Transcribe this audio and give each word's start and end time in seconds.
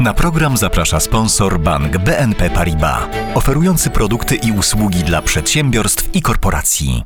Na 0.00 0.14
program 0.14 0.56
zaprasza 0.56 1.00
sponsor 1.00 1.60
bank 1.60 1.98
BNP 1.98 2.50
Paribas, 2.50 3.02
oferujący 3.34 3.90
produkty 3.90 4.34
i 4.34 4.52
usługi 4.52 4.98
dla 4.98 5.22
przedsiębiorstw 5.22 6.14
i 6.14 6.22
korporacji. 6.22 7.02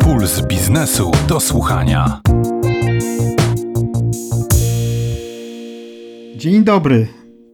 Puls 0.00 0.46
biznesu 0.46 1.10
do 1.28 1.40
słuchania. 1.40 2.20
Dzień 6.36 6.64
dobry. 6.64 7.08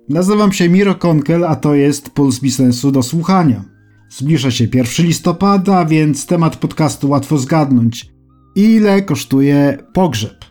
Nazywam 0.09 0.53
się 0.53 0.69
Miro 0.69 0.95
Konkel, 0.95 1.45
a 1.45 1.57
to 1.57 1.75
jest 1.75 2.11
Puls 2.11 2.41
Biznesu 2.41 2.93
do 2.93 3.03
słuchania. 3.03 3.65
Zbliża 4.09 4.51
się 4.51 4.65
1 4.75 5.07
listopada, 5.07 5.85
więc 5.85 6.27
temat 6.27 6.57
podcastu 6.57 7.11
łatwo 7.11 7.39
zgadnąć. 7.39 8.07
Ile 8.55 9.03
kosztuje 9.03 9.79
pogrzeb? 9.93 10.48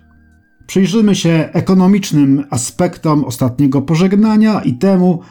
Przyjrzymy 0.68 1.16
się 1.16 1.50
ekonomicznym 1.54 2.44
aspektom 2.50 3.26
ostatniego 3.26 3.82
pożegnania 3.82 4.62
i 4.62 4.74
temu, 4.74 5.22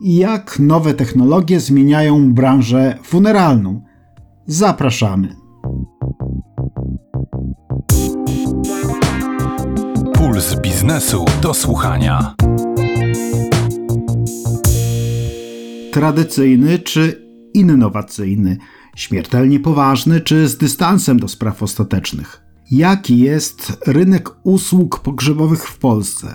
jak 0.00 0.58
nowe 0.58 0.94
technologie 0.94 1.60
zmieniają 1.60 2.34
branżę 2.34 2.98
funeralną. 3.02 3.82
Zapraszamy. 4.46 5.36
Puls 10.14 10.60
biznesu 10.60 11.24
do 11.42 11.54
słuchania. 11.54 12.34
Tradycyjny 15.92 16.78
czy 16.78 17.26
innowacyjny, 17.54 18.56
śmiertelnie 18.96 19.60
poważny 19.60 20.20
czy 20.20 20.48
z 20.48 20.58
dystansem 20.58 21.20
do 21.20 21.28
spraw 21.28 21.62
ostatecznych. 21.62 22.45
Jaki 22.70 23.18
jest 23.18 23.82
rynek 23.86 24.30
usług 24.42 25.00
pogrzebowych 25.00 25.64
w 25.68 25.78
Polsce? 25.78 26.34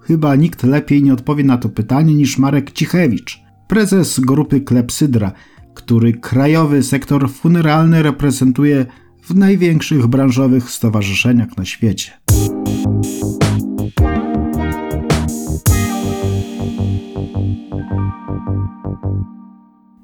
Chyba 0.00 0.36
nikt 0.36 0.62
lepiej 0.62 1.02
nie 1.02 1.12
odpowie 1.12 1.44
na 1.44 1.58
to 1.58 1.68
pytanie 1.68 2.14
niż 2.14 2.38
Marek 2.38 2.72
Cichewicz, 2.72 3.40
prezes 3.68 4.20
grupy 4.20 4.60
Klepsydra, 4.60 5.32
który 5.74 6.12
krajowy 6.12 6.82
sektor 6.82 7.30
funeralny 7.30 8.02
reprezentuje 8.02 8.86
w 9.22 9.34
największych 9.34 10.06
branżowych 10.06 10.70
stowarzyszeniach 10.70 11.56
na 11.56 11.64
świecie. 11.64 12.12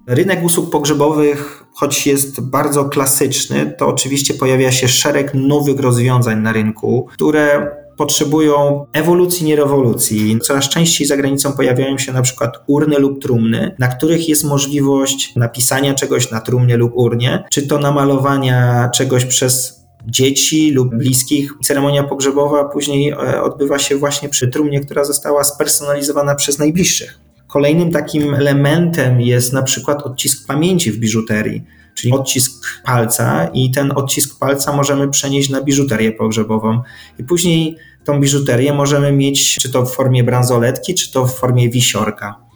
Rynek 0.07 0.45
usług 0.45 0.71
pogrzebowych, 0.71 1.65
choć 1.75 2.07
jest 2.07 2.41
bardzo 2.41 2.85
klasyczny, 2.85 3.75
to 3.79 3.87
oczywiście 3.87 4.35
pojawia 4.35 4.73
się 4.73 4.89
szereg 4.89 5.35
nowych 5.35 5.81
rozwiązań 5.81 6.43
na 6.43 6.53
rynku, 6.53 7.07
które 7.13 7.71
potrzebują 7.97 8.87
ewolucji, 8.93 9.47
nie 9.47 9.57
rewolucji. 9.57 10.39
Coraz 10.41 10.69
częściej 10.69 11.07
za 11.07 11.17
granicą 11.17 11.53
pojawiają 11.53 11.98
się 11.98 12.13
na 12.13 12.23
przykład 12.23 12.59
urny 12.67 12.98
lub 12.98 13.23
trumny, 13.23 13.75
na 13.79 13.89
których 13.89 14.29
jest 14.29 14.45
możliwość 14.45 15.33
napisania 15.37 15.95
czegoś 15.95 16.31
na 16.31 16.41
trumnie 16.41 16.77
lub 16.77 16.93
urnie, 16.95 17.45
czy 17.51 17.67
to 17.67 17.79
namalowania 17.79 18.91
czegoś 18.95 19.25
przez 19.25 19.81
dzieci 20.07 20.70
lub 20.70 20.95
bliskich. 20.95 21.53
Ceremonia 21.65 22.03
pogrzebowa 22.03 22.65
później 22.65 23.11
e, 23.11 23.43
odbywa 23.43 23.79
się 23.79 23.97
właśnie 23.97 24.29
przy 24.29 24.48
trumnie, 24.48 24.81
która 24.81 25.05
została 25.05 25.45
spersonalizowana 25.45 26.35
przez 26.35 26.59
najbliższych. 26.59 27.26
Kolejnym 27.47 27.91
takim 27.91 28.34
elementem 28.34 29.20
jest 29.20 29.52
na 29.52 29.62
przykład 29.62 30.02
odcisk 30.02 30.47
pamięci 30.47 30.92
w 30.92 30.98
biżuterii, 30.98 31.64
czyli 31.94 32.12
odcisk 32.12 32.66
palca, 32.84 33.47
i 33.47 33.70
ten 33.70 33.92
odcisk 33.94 34.39
palca 34.39 34.77
możemy 34.77 35.08
przenieść 35.08 35.50
na 35.50 35.62
biżuterię 35.62 36.12
pogrzebową. 36.12 36.83
I 37.19 37.24
później 37.24 37.77
tą 38.05 38.20
biżuterię 38.20 38.72
możemy 38.72 39.12
mieć 39.12 39.55
czy 39.55 39.72
to 39.72 39.86
w 39.86 39.94
formie 39.94 40.24
bransoletki, 40.24 40.94
czy 40.94 41.12
to 41.12 41.27
w 41.27 41.34
formie 41.34 41.70
wisiorka. 41.70 42.47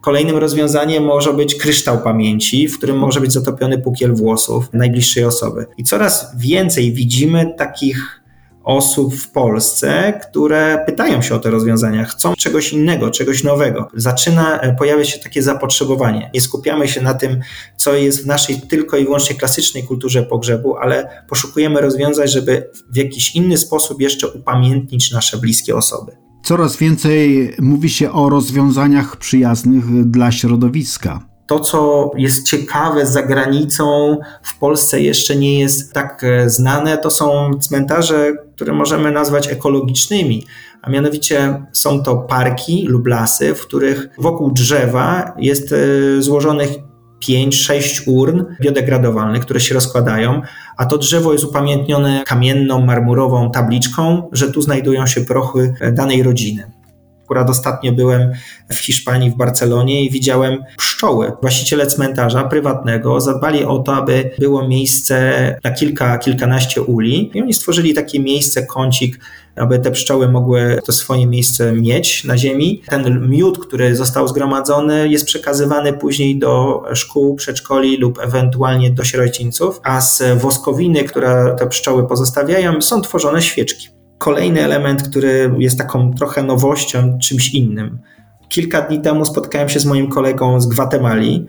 Kolejnym 0.00 0.36
rozwiązaniem 0.36 1.04
może 1.04 1.32
być 1.32 1.54
kryształ 1.54 2.02
pamięci, 2.02 2.68
w 2.68 2.78
którym 2.78 2.98
może 2.98 3.20
być 3.20 3.32
zatopiony 3.32 3.78
pukiel 3.78 4.14
włosów 4.14 4.68
najbliższej 4.72 5.24
osoby. 5.24 5.66
I 5.78 5.84
coraz 5.84 6.36
więcej 6.38 6.92
widzimy 6.92 7.54
takich 7.58 8.20
osób 8.66 9.14
w 9.14 9.30
Polsce, 9.30 10.20
które 10.30 10.82
pytają 10.86 11.22
się 11.22 11.34
o 11.34 11.38
te 11.38 11.50
rozwiązania, 11.50 12.04
chcą 12.04 12.34
czegoś 12.34 12.72
innego, 12.72 13.10
czegoś 13.10 13.44
nowego. 13.44 13.88
Zaczyna 13.94 14.60
e, 14.60 14.74
pojawiać 14.74 15.08
się 15.08 15.18
takie 15.18 15.42
zapotrzebowanie. 15.42 16.30
Nie 16.34 16.40
skupiamy 16.40 16.88
się 16.88 17.00
na 17.00 17.14
tym, 17.14 17.40
co 17.76 17.94
jest 17.94 18.22
w 18.22 18.26
naszej 18.26 18.60
tylko 18.60 18.96
i 18.96 19.04
wyłącznie 19.04 19.36
klasycznej 19.36 19.84
kulturze 19.84 20.22
pogrzebu, 20.22 20.76
ale 20.76 21.24
poszukujemy 21.28 21.80
rozwiązań, 21.80 22.28
żeby 22.28 22.70
w 22.92 22.96
jakiś 22.96 23.36
inny 23.36 23.58
sposób 23.58 24.00
jeszcze 24.00 24.28
upamiętnić 24.28 25.12
nasze 25.12 25.38
bliskie 25.38 25.76
osoby. 25.76 26.12
Coraz 26.44 26.76
więcej 26.76 27.52
mówi 27.58 27.88
się 27.88 28.12
o 28.12 28.28
rozwiązaniach 28.28 29.16
przyjaznych 29.16 30.10
dla 30.10 30.32
środowiska 30.32 31.35
to, 31.46 31.60
co 31.60 32.10
jest 32.16 32.46
ciekawe 32.46 33.06
za 33.06 33.22
granicą, 33.22 34.16
w 34.42 34.58
Polsce 34.58 35.00
jeszcze 35.00 35.36
nie 35.36 35.60
jest 35.60 35.92
tak 35.92 36.24
e, 36.24 36.50
znane, 36.50 36.98
to 36.98 37.10
są 37.10 37.50
cmentarze, 37.60 38.32
które 38.56 38.72
możemy 38.72 39.10
nazwać 39.10 39.48
ekologicznymi, 39.48 40.46
a 40.82 40.90
mianowicie 40.90 41.62
są 41.72 42.02
to 42.02 42.16
parki 42.16 42.86
lub 42.88 43.06
lasy, 43.06 43.54
w 43.54 43.62
których 43.62 44.08
wokół 44.18 44.52
drzewa 44.52 45.34
jest 45.38 45.72
e, 45.72 45.76
złożonych 46.22 46.70
5-6 47.28 48.02
urn 48.06 48.44
biodegradowalnych, 48.60 49.42
które 49.42 49.60
się 49.60 49.74
rozkładają, 49.74 50.42
a 50.76 50.86
to 50.86 50.98
drzewo 50.98 51.32
jest 51.32 51.44
upamiętnione 51.44 52.22
kamienną, 52.26 52.86
marmurową 52.86 53.50
tabliczką, 53.50 54.28
że 54.32 54.52
tu 54.52 54.62
znajdują 54.62 55.06
się 55.06 55.20
prochy 55.20 55.74
danej 55.92 56.22
rodziny. 56.22 56.75
Akurat 57.26 57.50
ostatnio 57.50 57.92
byłem 57.92 58.32
w 58.70 58.78
Hiszpanii, 58.78 59.30
w 59.30 59.36
Barcelonie 59.36 60.04
i 60.04 60.10
widziałem 60.10 60.64
pszczoły. 60.76 61.32
Właściciele 61.40 61.86
cmentarza 61.86 62.44
prywatnego 62.44 63.20
zadbali 63.20 63.64
o 63.64 63.78
to, 63.78 63.96
aby 63.96 64.30
było 64.38 64.68
miejsce 64.68 65.16
na 65.64 65.70
kilka, 65.70 66.18
kilkanaście 66.18 66.82
uli 66.82 67.30
i 67.34 67.42
oni 67.42 67.54
stworzyli 67.54 67.94
takie 67.94 68.20
miejsce, 68.20 68.66
kącik, 68.66 69.18
aby 69.56 69.78
te 69.78 69.90
pszczoły 69.90 70.28
mogły 70.28 70.78
to 70.84 70.92
swoje 70.92 71.26
miejsce 71.26 71.72
mieć 71.72 72.24
na 72.24 72.38
ziemi. 72.38 72.82
Ten 72.88 73.30
miód, 73.30 73.66
który 73.66 73.96
został 73.96 74.28
zgromadzony, 74.28 75.08
jest 75.08 75.26
przekazywany 75.26 75.92
później 75.92 76.38
do 76.38 76.82
szkół, 76.94 77.36
przedszkoli 77.36 77.96
lub 77.96 78.18
ewentualnie 78.18 78.90
do 78.90 79.04
sierocińców, 79.04 79.80
a 79.82 80.00
z 80.00 80.22
woskowiny, 80.40 81.04
które 81.04 81.56
te 81.58 81.66
pszczoły 81.66 82.08
pozostawiają, 82.08 82.82
są 82.82 83.00
tworzone 83.00 83.42
świeczki. 83.42 83.95
Kolejny 84.18 84.64
element, 84.64 85.02
który 85.02 85.54
jest 85.58 85.78
taką 85.78 86.14
trochę 86.14 86.42
nowością, 86.42 87.18
czymś 87.22 87.54
innym. 87.54 87.98
Kilka 88.48 88.82
dni 88.82 89.00
temu 89.00 89.24
spotkałem 89.24 89.68
się 89.68 89.80
z 89.80 89.86
moim 89.86 90.08
kolegą 90.08 90.60
z 90.60 90.66
Gwatemali 90.66 91.46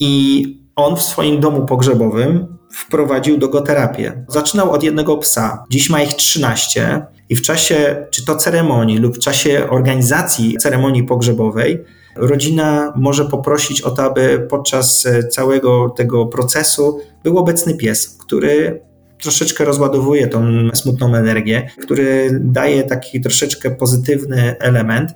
i 0.00 0.44
on 0.76 0.96
w 0.96 1.02
swoim 1.02 1.40
domu 1.40 1.66
pogrzebowym 1.66 2.58
wprowadził 2.72 3.38
dogoterapię. 3.38 4.24
Zaczynał 4.28 4.70
od 4.70 4.82
jednego 4.82 5.16
psa. 5.16 5.64
Dziś 5.70 5.90
ma 5.90 6.02
ich 6.02 6.14
13 6.14 7.06
i 7.28 7.36
w 7.36 7.42
czasie 7.42 8.06
czy 8.10 8.24
to 8.24 8.36
ceremonii 8.36 8.98
lub 8.98 9.16
w 9.16 9.18
czasie 9.18 9.66
organizacji 9.70 10.56
ceremonii 10.56 11.04
pogrzebowej 11.04 11.84
rodzina 12.16 12.92
może 12.96 13.24
poprosić 13.24 13.82
o 13.82 13.90
to, 13.90 14.02
aby 14.02 14.46
podczas 14.50 15.08
całego 15.30 15.88
tego 15.88 16.26
procesu 16.26 17.00
był 17.24 17.38
obecny 17.38 17.74
pies, 17.74 18.08
który 18.08 18.82
troszeczkę 19.22 19.64
rozładowuje 19.64 20.26
tą 20.26 20.68
smutną 20.74 21.14
energię, 21.14 21.70
który 21.82 22.38
daje 22.40 22.82
taki 22.82 23.20
troszeczkę 23.20 23.70
pozytywny 23.70 24.56
element. 24.58 25.10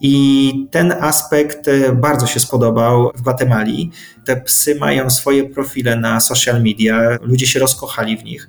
I 0.00 0.52
ten 0.70 0.92
aspekt 0.92 1.68
e, 1.68 1.92
bardzo 1.92 2.26
się 2.26 2.40
spodobał 2.40 3.10
w 3.14 3.22
Gwatemali. 3.22 3.90
Te 4.24 4.40
psy 4.40 4.74
mają 4.74 5.10
swoje 5.10 5.48
profile 5.48 5.96
na 5.96 6.20
social 6.20 6.62
media, 6.62 7.18
ludzie 7.22 7.46
się 7.46 7.60
rozkochali 7.60 8.18
w 8.18 8.24
nich. 8.24 8.48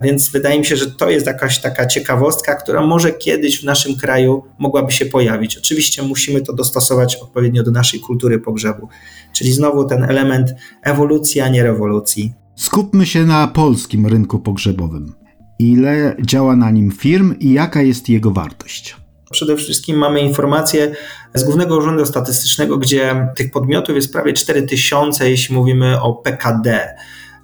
Więc 0.00 0.30
wydaje 0.30 0.58
mi 0.58 0.64
się, 0.64 0.76
że 0.76 0.90
to 0.90 1.10
jest 1.10 1.26
jakaś 1.26 1.60
taka 1.60 1.86
ciekawostka, 1.86 2.54
która 2.54 2.86
może 2.86 3.12
kiedyś 3.12 3.60
w 3.60 3.64
naszym 3.64 3.96
kraju 3.96 4.44
mogłaby 4.58 4.92
się 4.92 5.06
pojawić. 5.06 5.58
Oczywiście 5.58 6.02
musimy 6.02 6.40
to 6.40 6.52
dostosować 6.52 7.16
odpowiednio 7.16 7.62
do 7.62 7.70
naszej 7.70 8.00
kultury 8.00 8.38
pogrzebu. 8.38 8.88
Czyli 9.32 9.52
znowu 9.52 9.84
ten 9.84 10.04
element 10.04 10.54
ewolucji, 10.82 11.40
a 11.40 11.48
nie 11.48 11.62
rewolucji. 11.62 12.34
Skupmy 12.58 13.06
się 13.06 13.24
na 13.24 13.48
polskim 13.48 14.06
rynku 14.06 14.38
pogrzebowym. 14.38 15.14
Ile 15.58 16.16
działa 16.22 16.56
na 16.56 16.70
nim 16.70 16.90
firm 16.90 17.34
i 17.40 17.52
jaka 17.52 17.82
jest 17.82 18.08
jego 18.08 18.30
wartość? 18.30 18.96
Przede 19.30 19.56
wszystkim 19.56 19.98
mamy 19.98 20.20
informacje 20.20 20.94
z 21.34 21.44
Głównego 21.44 21.76
Urzędu 21.76 22.06
Statystycznego, 22.06 22.78
gdzie 22.78 23.28
tych 23.36 23.50
podmiotów 23.50 23.96
jest 23.96 24.12
prawie 24.12 24.32
4000, 24.32 25.30
jeśli 25.30 25.54
mówimy 25.54 26.02
o 26.02 26.12
PKD. 26.12 26.94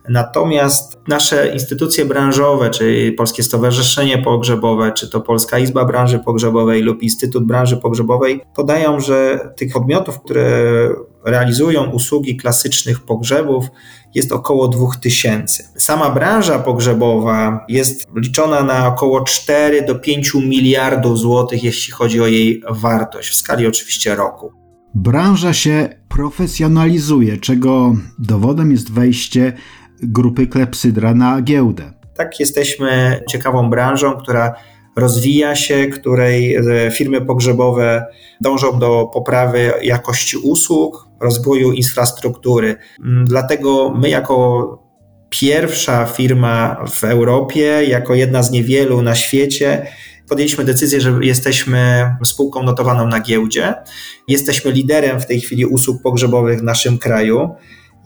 Natomiast 0.09 0.99
nasze 1.09 1.53
instytucje 1.53 2.05
branżowe, 2.05 2.71
czyli 2.71 3.13
Polskie 3.13 3.43
Stowarzyszenie 3.43 4.19
Pogrzebowe, 4.19 4.93
czy 4.93 5.11
to 5.11 5.21
Polska 5.21 5.59
Izba 5.59 5.85
Branży 5.85 6.19
Pogrzebowej 6.19 6.83
lub 6.83 7.03
Instytut 7.03 7.47
Branży 7.47 7.77
Pogrzebowej, 7.77 8.41
podają, 8.55 9.01
że 9.01 9.49
tych 9.57 9.73
podmiotów, 9.73 10.21
które 10.21 10.63
realizują 11.25 11.91
usługi 11.91 12.37
klasycznych 12.37 13.01
pogrzebów 13.01 13.67
jest 14.15 14.33
około 14.33 14.69
2000. 14.69 15.65
Sama 15.77 16.11
branża 16.11 16.59
pogrzebowa 16.59 17.65
jest 17.69 18.07
liczona 18.17 18.63
na 18.63 18.89
około 18.89 19.25
4 19.25 19.83
do 19.83 19.95
5 19.95 20.35
miliardów 20.35 21.19
złotych, 21.19 21.65
jeśli 21.65 21.93
chodzi 21.93 22.21
o 22.21 22.27
jej 22.27 22.63
wartość, 22.71 23.29
w 23.31 23.35
skali 23.35 23.67
oczywiście 23.67 24.15
roku. 24.15 24.53
Branża 24.95 25.53
się 25.53 25.89
profesjonalizuje, 26.09 27.37
czego 27.37 27.95
dowodem 28.19 28.73
jest 28.73 28.93
wejście 28.93 29.53
grupy 30.03 30.47
Klepsydra 30.47 31.15
na 31.15 31.43
giełdę. 31.43 31.93
Tak, 32.17 32.41
jesteśmy 32.41 33.21
ciekawą 33.29 33.71
branżą, 33.71 34.13
która 34.13 34.55
rozwija 34.97 35.57
się, 35.57 35.87
której 35.87 36.55
e, 36.55 36.91
firmy 36.91 37.21
pogrzebowe 37.21 38.07
dążą 38.41 38.79
do 38.79 39.11
poprawy 39.15 39.73
jakości 39.83 40.37
usług, 40.37 41.09
rozwoju 41.25 41.73
infrastruktury. 41.73 42.77
Mm, 43.05 43.25
dlatego 43.25 43.95
my, 43.97 44.09
jako 44.09 44.85
pierwsza 45.31 46.07
firma 46.07 46.85
w 46.89 47.05
Europie, 47.05 47.85
jako 47.89 48.15
jedna 48.15 48.43
z 48.43 48.51
niewielu 48.51 49.03
na 49.03 49.15
świecie, 49.15 49.87
podjęliśmy 50.29 50.65
decyzję, 50.65 51.01
że 51.01 51.19
jesteśmy 51.21 52.11
spółką 52.25 52.63
notowaną 52.63 53.09
na 53.09 53.21
giełdzie. 53.21 53.75
Jesteśmy 54.29 54.71
liderem 54.71 55.21
w 55.21 55.27
tej 55.27 55.41
chwili 55.41 55.67
usług 55.67 56.03
pogrzebowych 56.03 56.61
w 56.61 56.63
naszym 56.63 56.99
kraju 56.99 57.51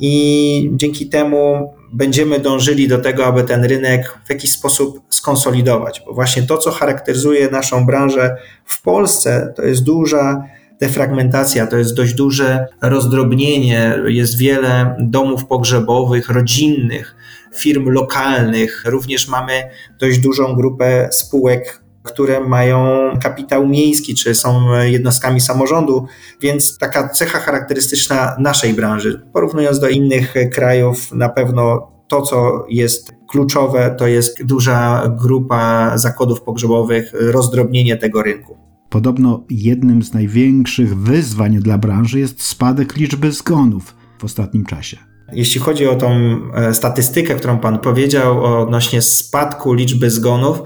i 0.00 0.70
dzięki 0.75 1.09
temu 1.09 1.75
będziemy 1.93 2.38
dążyli 2.41 2.88
do 2.88 2.99
tego, 2.99 3.26
aby 3.26 3.44
ten 3.44 3.65
rynek 3.65 4.19
w 4.26 4.31
jakiś 4.31 4.53
sposób 4.53 5.00
skonsolidować, 5.09 6.03
bo 6.06 6.15
właśnie 6.15 6.43
to, 6.43 6.59
co 6.59 6.70
charakteryzuje 6.70 7.50
naszą 7.50 7.87
branżę 7.87 8.37
w 8.65 8.82
Polsce, 8.82 9.53
to 9.56 9.62
jest 9.62 9.82
duża 9.82 10.44
defragmentacja, 10.80 11.66
to 11.66 11.76
jest 11.76 11.94
dość 11.94 12.14
duże 12.14 12.66
rozdrobnienie, 12.82 13.98
jest 14.06 14.38
wiele 14.38 14.96
domów 15.00 15.46
pogrzebowych, 15.46 16.28
rodzinnych, 16.28 17.16
firm 17.54 17.88
lokalnych, 17.88 18.82
również 18.86 19.28
mamy 19.28 19.70
dość 20.00 20.19
dużą 20.19 20.54
grupę 20.54 21.08
spółek 21.12 21.88
które 22.02 22.40
mają 22.40 23.10
kapitał 23.22 23.69
miejski, 23.69 24.14
czy 24.14 24.34
są 24.34 24.75
jednostkami 24.82 25.40
samorządu, 25.40 26.06
więc 26.40 26.78
taka 26.78 27.08
cecha 27.08 27.38
charakterystyczna 27.38 28.36
naszej 28.38 28.74
branży. 28.74 29.22
Porównując 29.32 29.81
do 29.81 29.88
innych 29.88 30.34
krajów, 30.52 31.12
na 31.12 31.28
pewno 31.28 31.92
to, 32.08 32.22
co 32.22 32.66
jest 32.69 33.12
kluczowe, 33.31 33.94
to 33.98 34.06
jest 34.06 34.44
duża 34.44 35.02
grupa 35.22 35.92
zakładów 35.98 36.42
pogrzebowych, 36.42 37.12
rozdrobnienie 37.12 37.96
tego 37.96 38.22
rynku. 38.22 38.68
Podobno 38.90 39.44
jednym 39.50 40.02
z 40.02 40.12
największych 40.12 40.99
wyzwań 40.99 41.58
dla 41.58 41.79
branży 41.79 42.19
jest 42.19 42.43
spadek 42.43 42.96
liczby 42.96 43.32
zgonów 43.32 43.94
w 44.19 44.25
ostatnim 44.25 44.64
czasie. 44.64 44.96
Jeśli 45.32 45.61
chodzi 45.61 45.87
o 45.87 45.96
tą 45.96 46.11
e, 46.55 46.75
statystykę, 46.75 47.35
którą 47.35 47.58
Pan 47.58 47.79
powiedział 47.79 48.44
odnośnie 48.62 49.02
spadku 49.02 49.73
liczby 49.73 50.11
zgonów, 50.11 50.62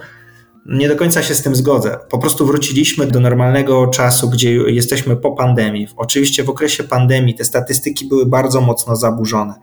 nie 0.67 0.89
do 0.89 0.97
końca 0.97 1.23
się 1.23 1.35
z 1.35 1.43
tym 1.43 1.55
zgodzę. 1.57 1.99
Po 2.11 2.19
prostu 2.19 2.47
wróciliśmy 2.47 3.07
do 3.07 3.21
normalnego 3.21 3.87
czasu, 3.87 4.31
gdzie 4.31 4.53
jesteśmy 4.53 5.17
po 5.17 5.33
pandemii. 5.33 5.89
Oczywiście 5.97 6.45
w 6.45 6.51
okresie 6.51 6.85
pandemii 6.85 7.35
te 7.35 7.45
statystyki 7.45 8.09
były 8.09 8.27
bardzo 8.27 8.61
mocno 8.61 8.97
zaburzone. 8.97 9.55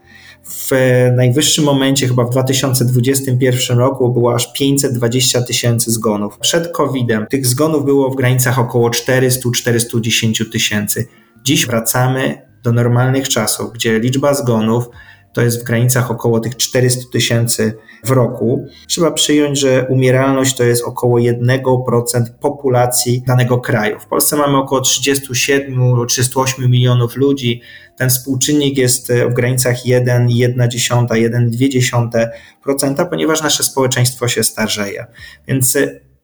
W 0.44 0.72
najwyższym 1.16 1.66
momencie, 1.66 2.08
chyba 2.08 2.24
w 2.24 2.30
2021 2.30 3.78
roku, 3.78 4.14
było 4.14 4.36
aż 4.36 4.54
520 4.54 5.42
tysięcy 5.42 5.92
zgonów. 5.92 6.38
Przed 6.38 6.72
COVID-em 6.72 7.28
tych 7.28 7.48
zgonów 7.48 7.86
było 7.86 8.10
w 8.10 8.16
granicach 8.16 8.60
około 8.60 8.90
400-410 8.90 10.52
tysięcy. 10.52 11.08
Dziś 11.44 11.66
wracamy 11.66 12.42
do 12.64 12.72
normalnych 12.72 13.30
czasów, 13.30 13.74
gdzie 13.74 14.00
liczba 14.00 14.34
zgonów 14.34 14.90
to 15.34 15.42
jest 15.42 15.62
w 15.62 15.64
granicach 15.64 16.12
około 16.12 16.40
tych 16.40 16.58
400 16.58 17.02
tysięcy 17.12 17.74
w 18.04 18.10
roku. 18.10 18.66
Trzeba 18.88 19.12
przyjąć, 19.12 19.60
że 19.60 19.88
umieralność 19.90 20.56
to 20.58 20.64
jest 20.64 20.84
około 20.84 21.20
1% 21.20 22.24
populacji 22.42 23.24
danego 23.28 23.58
kraju. 23.58 24.00
W 24.00 24.06
Polsce 24.06 24.36
mamy 24.36 24.58
około 24.58 24.82
37-38 24.82 26.70
milionów 26.70 27.16
ludzi. 27.16 27.62
Ten 27.98 28.10
współczynnik 28.10 28.78
jest 28.78 29.14
w 29.30 29.34
granicach 29.34 29.76
1,1, 29.86 30.28
1,2%, 32.66 33.10
ponieważ 33.10 33.44
nasze 33.44 33.64
społeczeństwo 33.64 34.28
się 34.28 34.44
starzeje. 34.44 35.06
Więc 35.48 35.78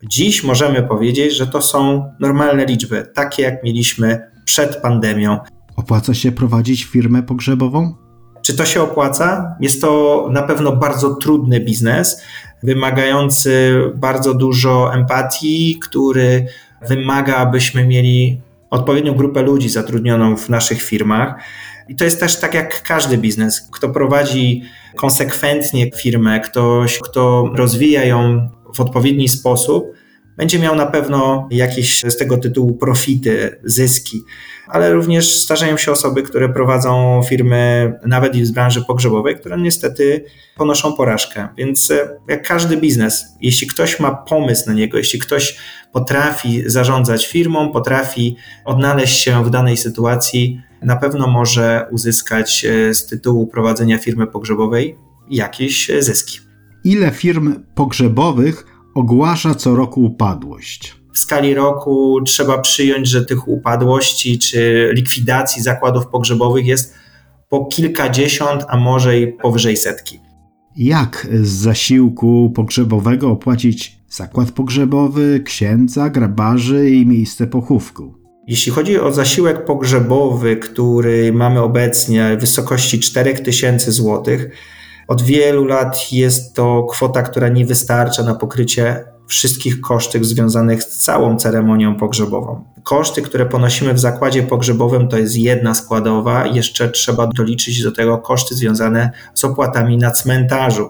dziś 0.03 0.43
możemy 0.43 0.83
powiedzieć, 0.83 1.35
że 1.35 1.47
to 1.47 1.61
są 1.61 2.11
normalne 2.19 2.65
liczby, 2.65 3.07
takie 3.13 3.43
jak 3.43 3.63
mieliśmy 3.63 4.31
przed 4.45 4.75
pandemią. 4.75 5.37
Opłaca 5.75 6.13
się 6.13 6.31
prowadzić 6.31 6.83
firmę 6.83 7.23
pogrzebową? 7.23 8.04
Czy 8.45 8.57
to 8.57 8.65
się 8.65 8.81
opłaca? 8.81 9.55
Jest 9.59 9.81
to 9.81 10.27
na 10.31 10.41
pewno 10.41 10.75
bardzo 10.75 11.15
trudny 11.15 11.59
biznes, 11.59 12.21
wymagający 12.63 13.81
bardzo 13.95 14.33
dużo 14.33 14.93
empatii, 14.93 15.79
który 15.81 16.45
wymaga, 16.87 17.35
abyśmy 17.35 17.87
mieli 17.87 18.41
odpowiednią 18.69 19.13
grupę 19.13 19.41
ludzi 19.41 19.69
zatrudnioną 19.69 20.37
w 20.37 20.49
naszych 20.49 20.81
firmach. 20.81 21.35
I 21.89 21.95
to 21.95 22.05
jest 22.05 22.19
też 22.19 22.39
tak 22.39 22.53
jak 22.53 22.83
każdy 22.83 23.17
biznes. 23.17 23.69
Kto 23.71 23.89
prowadzi 23.89 24.63
konsekwentnie 24.95 25.91
firmę, 25.91 26.39
ktoś, 26.39 26.99
kto 26.99 27.49
rozwija 27.55 28.03
ją 28.05 28.49
w 28.73 28.79
odpowiedni 28.79 29.27
sposób, 29.27 29.91
będzie 30.37 30.59
miał 30.59 30.75
na 30.75 30.85
pewno 30.85 31.47
jakieś 31.51 32.03
z 32.03 32.17
tego 32.17 32.37
tytułu 32.37 32.73
profity, 32.73 33.59
zyski, 33.63 34.23
ale 34.67 34.93
również 34.93 35.35
starzeją 35.35 35.77
się 35.77 35.91
osoby, 35.91 36.23
które 36.23 36.49
prowadzą 36.49 37.21
firmy 37.29 37.93
nawet 38.05 38.35
i 38.35 38.45
z 38.45 38.51
branży 38.51 38.81
pogrzebowej, 38.87 39.35
które 39.35 39.57
niestety 39.57 40.25
ponoszą 40.57 40.93
porażkę. 40.93 41.47
Więc 41.57 41.91
e, 41.91 42.19
jak 42.27 42.47
każdy 42.47 42.77
biznes, 42.77 43.25
jeśli 43.41 43.67
ktoś 43.67 43.99
ma 43.99 44.11
pomysł 44.11 44.67
na 44.67 44.73
niego, 44.73 44.97
jeśli 44.97 45.19
ktoś 45.19 45.57
potrafi 45.91 46.63
zarządzać 46.65 47.27
firmą, 47.27 47.71
potrafi 47.71 48.35
odnaleźć 48.65 49.19
się 49.19 49.43
w 49.43 49.49
danej 49.49 49.77
sytuacji, 49.77 50.61
na 50.81 50.95
pewno 50.95 51.27
może 51.27 51.87
uzyskać 51.91 52.65
e, 52.65 52.93
z 52.93 53.05
tytułu 53.05 53.47
prowadzenia 53.47 53.97
firmy 53.97 54.27
pogrzebowej 54.27 54.97
jakieś 55.29 55.91
zyski. 55.99 56.39
Ile 56.83 57.11
firm 57.11 57.63
pogrzebowych 57.75 58.74
ogłasza 58.95 59.55
co 59.55 59.75
roku 59.75 60.05
upadłość. 60.05 60.95
W 61.13 61.19
skali 61.19 61.53
roku 61.53 62.21
trzeba 62.25 62.57
przyjąć, 62.57 63.09
że 63.09 63.25
tych 63.25 63.47
upadłości 63.47 64.39
czy 64.39 64.89
likwidacji 64.93 65.61
zakładów 65.61 66.07
pogrzebowych 66.07 66.65
jest 66.65 66.93
po 67.49 67.65
kilkadziesiąt, 67.65 68.63
a 68.67 68.77
może 68.77 69.19
i 69.19 69.27
powyżej 69.27 69.77
setki. 69.77 70.19
Jak 70.77 71.27
z 71.41 71.49
zasiłku 71.49 72.51
pogrzebowego 72.55 73.31
opłacić 73.31 73.99
zakład 74.09 74.51
pogrzebowy, 74.51 75.41
księdza, 75.45 76.09
grabarzy 76.09 76.89
i 76.89 77.05
miejsce 77.05 77.47
pochówku? 77.47 78.13
Jeśli 78.47 78.71
chodzi 78.71 78.99
o 78.99 79.11
zasiłek 79.11 79.65
pogrzebowy, 79.65 80.57
który 80.57 81.33
mamy 81.33 81.61
obecnie 81.61 82.37
w 82.37 82.41
wysokości 82.41 82.99
4000 82.99 83.91
zł, 83.91 84.23
od 85.07 85.21
wielu 85.21 85.65
lat 85.65 86.11
jest 86.11 86.53
to 86.53 86.83
kwota, 86.83 87.21
która 87.21 87.49
nie 87.49 87.65
wystarcza 87.65 88.23
na 88.23 88.35
pokrycie 88.35 89.05
wszystkich 89.27 89.81
kosztów 89.81 90.25
związanych 90.25 90.83
z 90.83 90.99
całą 90.99 91.37
ceremonią 91.37 91.95
pogrzebową. 91.95 92.63
Koszty, 92.83 93.21
które 93.21 93.45
ponosimy 93.45 93.93
w 93.93 93.99
zakładzie 93.99 94.43
pogrzebowym, 94.43 95.07
to 95.07 95.17
jest 95.17 95.35
jedna 95.35 95.73
składowa, 95.73 96.47
jeszcze 96.47 96.89
trzeba 96.89 97.27
doliczyć 97.27 97.83
do 97.83 97.91
tego 97.91 98.17
koszty 98.17 98.55
związane 98.55 99.11
z 99.33 99.43
opłatami 99.45 99.97
na 99.97 100.11
cmentarzu. 100.11 100.89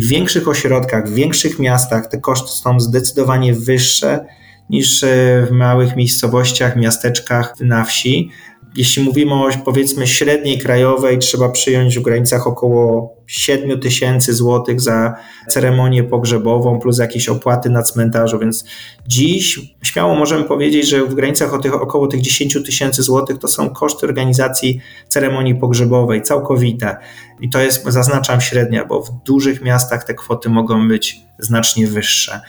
w 0.00 0.06
większych 0.06 0.48
ośrodkach, 0.48 1.08
w 1.08 1.14
większych 1.14 1.58
miastach 1.58 2.06
te 2.06 2.18
koszty 2.18 2.48
są 2.48 2.80
zdecydowanie 2.80 3.54
wyższe 3.54 4.26
niż 4.70 5.04
w 5.46 5.50
małych 5.50 5.96
miejscowościach, 5.96 6.76
miasteczkach 6.76 7.54
na 7.60 7.84
wsi 7.84 8.30
jeśli 8.76 9.02
mówimy 9.02 9.34
o 9.34 9.48
powiedzmy 9.64 10.06
średniej 10.06 10.58
krajowej, 10.58 11.18
trzeba 11.18 11.48
przyjąć 11.48 11.98
w 11.98 12.02
granicach 12.02 12.46
około 12.46 13.14
7 13.26 13.80
tysięcy 13.80 14.34
złotych 14.34 14.80
za 14.80 15.14
ceremonię 15.48 16.04
pogrzebową 16.04 16.78
plus 16.78 16.98
jakieś 16.98 17.28
opłaty 17.28 17.70
na 17.70 17.82
cmentarzu, 17.82 18.38
więc 18.38 18.64
dziś 19.06 19.60
śmiało 19.82 20.14
możemy 20.14 20.44
powiedzieć, 20.44 20.88
że 20.88 21.04
w 21.04 21.14
granicach 21.14 21.54
około 21.72 22.06
tych 22.06 22.20
10 22.20 22.58
tysięcy 22.66 23.02
złotych 23.02 23.38
to 23.38 23.48
są 23.48 23.70
koszty 23.70 24.06
organizacji 24.06 24.80
ceremonii 25.08 25.54
pogrzebowej 25.54 26.22
całkowite. 26.22 26.96
I 27.40 27.50
to 27.50 27.60
jest, 27.60 27.84
zaznaczam, 27.84 28.40
średnia, 28.40 28.84
bo 28.84 29.02
w 29.02 29.10
dużych 29.24 29.62
miastach 29.62 30.04
te 30.04 30.14
kwoty 30.14 30.48
mogą 30.48 30.88
być 30.88 31.20
znacznie 31.38 31.86
wyższe. 31.86 32.40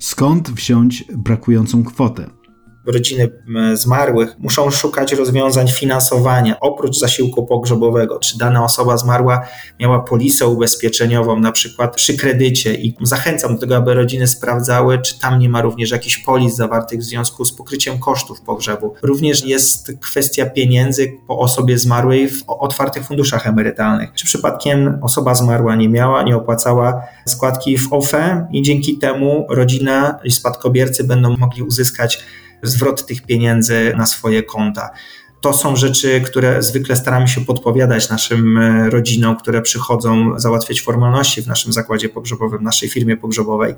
Skąd 0.00 0.50
wziąć 0.50 1.04
brakującą 1.12 1.84
kwotę? 1.84 2.39
Rodziny 2.86 3.30
zmarłych 3.74 4.36
muszą 4.38 4.70
szukać 4.70 5.12
rozwiązań 5.12 5.68
finansowania 5.68 6.60
oprócz 6.60 6.98
zasiłku 6.98 7.46
pogrzebowego. 7.46 8.18
Czy 8.18 8.38
dana 8.38 8.64
osoba 8.64 8.96
zmarła 8.96 9.46
miała 9.80 10.00
polisę 10.00 10.46
ubezpieczeniową, 10.46 11.40
na 11.40 11.52
przykład 11.52 11.94
przy 11.96 12.16
kredycie, 12.16 12.74
i 12.74 12.96
zachęcam 13.02 13.54
do 13.54 13.60
tego, 13.60 13.76
aby 13.76 13.94
rodziny 13.94 14.26
sprawdzały, 14.26 14.98
czy 14.98 15.18
tam 15.18 15.38
nie 15.38 15.48
ma 15.48 15.62
również 15.62 15.90
jakichś 15.90 16.18
polis 16.18 16.54
zawartych 16.54 17.00
w 17.00 17.02
związku 17.02 17.44
z 17.44 17.52
pokryciem 17.52 17.98
kosztów 17.98 18.40
pogrzebu. 18.40 18.94
Również 19.02 19.44
jest 19.44 19.92
kwestia 20.00 20.46
pieniędzy 20.46 21.12
po 21.26 21.38
osobie 21.38 21.78
zmarłej 21.78 22.28
w 22.28 22.42
otwartych 22.46 23.06
funduszach 23.06 23.46
emerytalnych. 23.46 24.12
Czy 24.14 24.24
przypadkiem 24.24 24.98
osoba 25.02 25.34
zmarła 25.34 25.76
nie 25.76 25.88
miała, 25.88 26.22
nie 26.22 26.36
opłacała 26.36 27.02
składki 27.26 27.78
w 27.78 27.92
OFE 27.92 28.46
i 28.52 28.62
dzięki 28.62 28.98
temu 28.98 29.46
rodzina 29.48 30.18
i 30.24 30.30
spadkobiercy 30.30 31.04
będą 31.04 31.36
mogli 31.36 31.62
uzyskać 31.62 32.24
zwrot 32.62 33.06
tych 33.06 33.22
pieniędzy 33.22 33.92
na 33.96 34.06
swoje 34.06 34.42
konta. 34.42 34.90
To 35.40 35.52
są 35.52 35.76
rzeczy, 35.76 36.20
które 36.20 36.62
zwykle 36.62 36.96
staramy 36.96 37.28
się 37.28 37.44
podpowiadać 37.44 38.08
naszym 38.08 38.58
e, 38.58 38.90
rodzinom, 38.90 39.36
które 39.36 39.62
przychodzą 39.62 40.38
załatwiać 40.40 40.80
formalności 40.80 41.42
w 41.42 41.46
naszym 41.46 41.72
zakładzie 41.72 42.08
pogrzebowym, 42.08 42.62
naszej 42.62 42.88
firmie 42.88 43.16
pogrzebowej. 43.16 43.74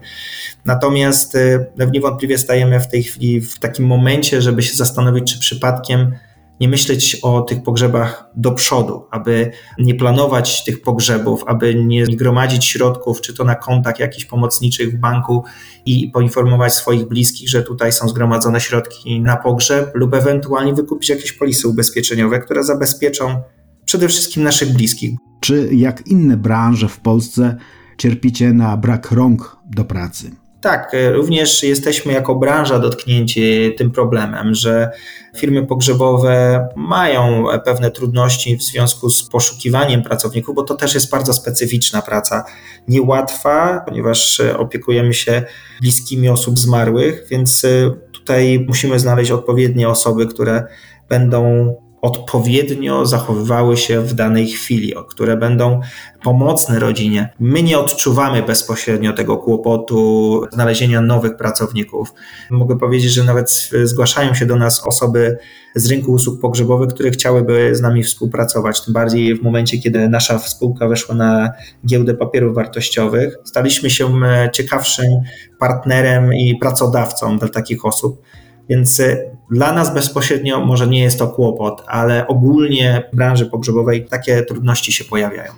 Natomiast 0.64 1.34
e, 1.34 1.66
niewątpliwie 1.92 2.38
stajemy 2.38 2.80
w 2.80 2.88
tej 2.88 3.02
chwili 3.02 3.40
w 3.40 3.58
takim 3.58 3.86
momencie, 3.86 4.42
żeby 4.42 4.62
się 4.62 4.76
zastanowić, 4.76 5.32
czy 5.32 5.40
przypadkiem 5.40 6.14
nie 6.62 6.68
myśleć 6.68 7.18
o 7.22 7.40
tych 7.40 7.62
pogrzebach 7.62 8.30
do 8.36 8.52
przodu, 8.52 9.06
aby 9.10 9.50
nie 9.78 9.94
planować 9.94 10.64
tych 10.64 10.82
pogrzebów, 10.82 11.44
aby 11.46 11.74
nie 11.74 12.06
gromadzić 12.06 12.64
środków, 12.64 13.20
czy 13.20 13.34
to 13.34 13.44
na 13.44 13.54
kontach 13.54 13.98
jakichś 13.98 14.24
pomocniczych 14.24 14.94
w 14.94 15.00
banku 15.00 15.44
i 15.86 16.10
poinformować 16.10 16.74
swoich 16.74 17.08
bliskich, 17.08 17.48
że 17.48 17.62
tutaj 17.62 17.92
są 17.92 18.08
zgromadzone 18.08 18.60
środki 18.60 19.20
na 19.20 19.36
pogrzeb, 19.36 19.90
lub 19.94 20.14
ewentualnie 20.14 20.74
wykupić 20.74 21.08
jakieś 21.08 21.32
polisy 21.32 21.68
ubezpieczeniowe, 21.68 22.40
które 22.40 22.64
zabezpieczą 22.64 23.42
przede 23.84 24.08
wszystkim 24.08 24.42
naszych 24.42 24.72
bliskich. 24.72 25.10
Czy 25.40 25.68
jak 25.72 26.06
inne 26.06 26.36
branże 26.36 26.88
w 26.88 27.00
Polsce 27.00 27.56
cierpicie 27.98 28.52
na 28.52 28.76
brak 28.76 29.10
rąk 29.10 29.56
do 29.70 29.84
pracy? 29.84 30.41
Tak, 30.62 30.94
e, 30.94 31.12
również 31.12 31.62
jesteśmy 31.62 32.12
jako 32.12 32.34
branża 32.34 32.78
dotknięci 32.78 33.74
tym 33.76 33.90
problemem, 33.90 34.54
że 34.54 34.90
firmy 35.36 35.66
pogrzebowe 35.66 36.68
mają 36.76 37.46
pewne 37.64 37.90
trudności 37.90 38.56
w 38.56 38.62
związku 38.62 39.10
z 39.10 39.28
poszukiwaniem 39.28 40.02
pracowników, 40.02 40.54
bo 40.54 40.62
to 40.62 40.74
też 40.74 40.94
jest 40.94 41.10
bardzo 41.10 41.34
specyficzna 41.34 42.02
praca, 42.02 42.44
niełatwa, 42.88 43.82
ponieważ 43.86 44.40
e, 44.40 44.58
opiekujemy 44.58 45.14
się 45.14 45.42
bliskimi 45.80 46.28
osób 46.28 46.58
zmarłych, 46.58 47.26
więc 47.30 47.64
e, 47.64 47.68
tutaj 48.12 48.64
musimy 48.68 48.98
znaleźć 49.00 49.30
odpowiednie 49.30 49.88
osoby, 49.88 50.26
które 50.26 50.66
będą 51.08 51.74
odpowiednio 52.02 53.06
zachowywały 53.06 53.76
się 53.76 54.00
w 54.00 54.14
danej 54.14 54.48
chwili, 54.48 54.94
które 55.08 55.36
będą 55.36 55.80
pomocne 56.22 56.78
rodzinie. 56.78 57.28
My 57.40 57.62
nie 57.62 57.78
odczuwamy 57.78 58.42
bezpośrednio 58.42 59.12
tego 59.12 59.36
kłopotu 59.36 60.42
znalezienia 60.52 61.00
nowych 61.00 61.36
pracowników. 61.36 62.14
Mogę 62.50 62.78
powiedzieć, 62.78 63.12
że 63.12 63.24
nawet 63.24 63.70
zgłaszają 63.84 64.34
się 64.34 64.46
do 64.46 64.56
nas 64.56 64.86
osoby 64.86 65.38
z 65.74 65.90
rynku 65.90 66.12
usług 66.12 66.40
pogrzebowych, 66.40 66.88
które 66.88 67.10
chciałyby 67.10 67.76
z 67.76 67.80
nami 67.80 68.02
współpracować. 68.02 68.84
Tym 68.84 68.94
bardziej 68.94 69.34
w 69.34 69.42
momencie, 69.42 69.78
kiedy 69.78 70.08
nasza 70.08 70.38
spółka 70.38 70.88
weszła 70.88 71.14
na 71.14 71.52
giełdę 71.86 72.14
papierów 72.14 72.54
wartościowych, 72.54 73.36
staliśmy 73.44 73.90
się 73.90 74.20
ciekawszym 74.52 75.20
partnerem 75.58 76.34
i 76.34 76.56
pracodawcą 76.60 77.38
dla 77.38 77.48
takich 77.48 77.84
osób. 77.84 78.22
Więc 78.68 79.00
y, 79.00 79.30
dla 79.50 79.72
nas 79.72 79.94
bezpośrednio 79.94 80.64
może 80.64 80.86
nie 80.86 81.00
jest 81.00 81.18
to 81.18 81.28
kłopot, 81.28 81.84
ale 81.86 82.26
ogólnie 82.26 83.02
w 83.12 83.16
branży 83.16 83.46
pogrzebowej 83.46 84.06
takie 84.06 84.42
trudności 84.42 84.92
się 84.92 85.04
pojawiają. 85.04 85.52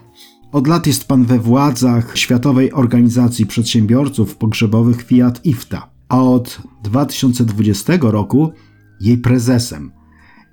Od 0.52 0.66
lat 0.66 0.86
jest 0.86 1.08
pan 1.08 1.24
we 1.24 1.38
władzach 1.38 2.18
Światowej 2.18 2.72
Organizacji 2.72 3.46
Przedsiębiorców 3.46 4.36
Pogrzebowych 4.36 5.02
Fiat 5.02 5.44
IFTA, 5.44 5.90
a 6.08 6.22
od 6.22 6.58
2020 6.84 7.92
roku 8.00 8.52
jej 9.00 9.18
prezesem. 9.18 9.92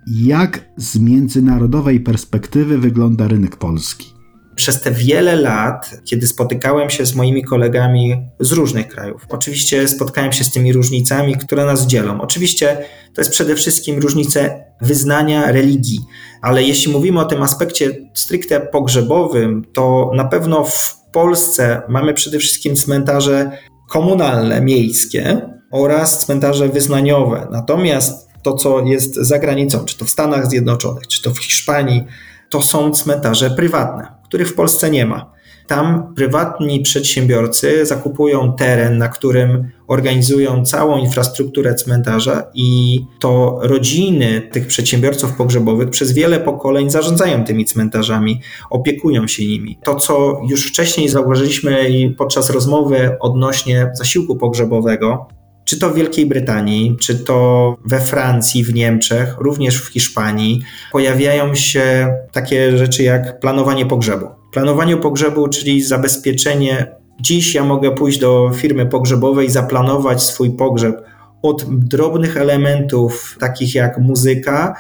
Jak 0.08 0.72
z 0.78 1.00
międzynarodowej 1.00 2.00
perspektywy 2.00 2.78
wygląda 2.78 3.28
rynek 3.28 3.56
polski? 3.56 4.21
Przez 4.56 4.82
te 4.82 4.92
wiele 4.92 5.36
lat, 5.36 5.92
kiedy 6.06 6.28
spotykałem 6.28 6.90
się 6.90 7.06
z 7.06 7.16
moimi 7.16 7.44
kolegami 7.44 8.16
z 8.40 8.52
różnych 8.52 8.88
krajów, 8.88 9.26
oczywiście 9.30 9.88
spotkałem 9.88 10.32
się 10.32 10.44
z 10.44 10.52
tymi 10.52 10.74
różnicami, 10.74 11.36
które 11.36 11.66
nas 11.66 11.88
dzielą. 11.88 12.22
Oczywiście 12.22 12.86
to 13.14 13.22
jest 13.22 13.32
przede 13.32 13.56
wszystkim 13.56 14.00
różnice 14.00 14.66
wyznania 14.82 15.52
religii, 15.52 16.00
ale 16.42 16.64
jeśli 16.64 16.92
mówimy 16.92 17.20
o 17.20 17.26
tym 17.26 17.44
aspekcie 17.44 17.92
stricte 18.14 18.60
pogrzebowym, 18.60 19.66
to 19.74 20.12
na 20.16 20.26
pewno 20.26 20.64
w 20.64 21.02
Polsce 21.12 21.82
mamy 21.90 22.14
przede 22.14 22.40
wszystkim 22.40 22.76
cmentarze 22.76 23.52
komunalne, 23.90 24.62
miejskie 24.62 25.42
oraz 25.72 26.20
cmentarze 26.20 26.70
wyznaniowe. 26.70 27.48
Natomiast 27.52 28.30
to, 28.44 28.54
co 28.54 28.80
jest 28.80 29.16
za 29.16 29.40
granicą, 29.40 29.86
czy 29.86 29.98
to 29.98 30.06
w 30.06 30.10
Stanach 30.10 30.50
Zjednoczonych, 30.50 31.08
czy 31.08 31.22
to 31.22 31.32
w 31.32 31.40
Hiszpanii, 31.40 32.04
to 32.50 32.62
są 32.62 32.92
cmentarze 32.92 33.52
prywatne 33.52 34.21
których 34.32 34.50
w 34.50 34.56
Polsce 34.56 34.90
nie 34.90 35.06
ma. 35.06 35.32
Tam 35.68 36.14
prywatni 36.16 36.80
przedsiębiorcy 36.82 37.86
zakupują 37.86 38.54
teren, 38.54 38.98
na 38.98 39.08
którym 39.08 39.70
organizują 39.88 40.66
całą 40.66 40.98
infrastrukturę 40.98 41.76
cmentarza, 41.76 42.44
i 42.54 43.00
to 43.20 43.60
rodziny 43.62 44.42
tych 44.52 44.68
przedsiębiorców 44.68 45.34
pogrzebowych 45.34 45.90
przez 45.90 46.12
wiele 46.12 46.40
pokoleń 46.40 46.90
zarządzają 46.90 47.44
tymi 47.44 47.66
cmentarzami, 47.66 48.42
opiekują 48.70 49.28
się 49.28 49.46
nimi. 49.46 49.80
To, 49.84 49.96
co 49.96 50.42
już 50.50 50.68
wcześniej 50.68 51.10
zauważyliśmy 51.10 51.90
podczas 52.18 52.50
rozmowy 52.50 53.18
odnośnie 53.20 53.92
zasiłku 53.94 54.36
pogrzebowego, 54.36 55.28
czy 55.72 55.80
to 55.80 55.90
w 55.90 55.96
Wielkiej 55.96 56.26
Brytanii, 56.26 56.98
czy 57.00 57.16
to 57.16 57.78
we 57.86 58.00
Francji, 58.00 58.64
w 58.64 58.74
Niemczech, 58.74 59.36
również 59.38 59.82
w 59.82 59.88
Hiszpanii, 59.88 60.62
pojawiają 60.92 61.56
się 61.56 62.14
takie 62.32 62.78
rzeczy 62.78 63.04
jak 63.04 63.40
planowanie 63.40 63.86
pogrzebu. 63.86 64.28
Planowanie 64.52 64.98
pogrzebu, 64.98 65.48
czyli 65.48 65.82
zabezpieczenie. 65.82 66.96
Dziś 67.22 67.56
ja 67.56 67.64
mogę 67.64 67.92
pójść 67.92 68.20
do 68.20 68.52
firmy 68.56 68.86
pogrzebowej 68.86 69.50
zaplanować 69.50 70.24
swój 70.24 70.52
pogrzeb 70.52 71.02
od 71.42 71.66
drobnych 71.70 72.38
elementów, 72.38 73.38
takich 73.40 73.76
jak 73.76 73.98
muzyka, 73.98 74.76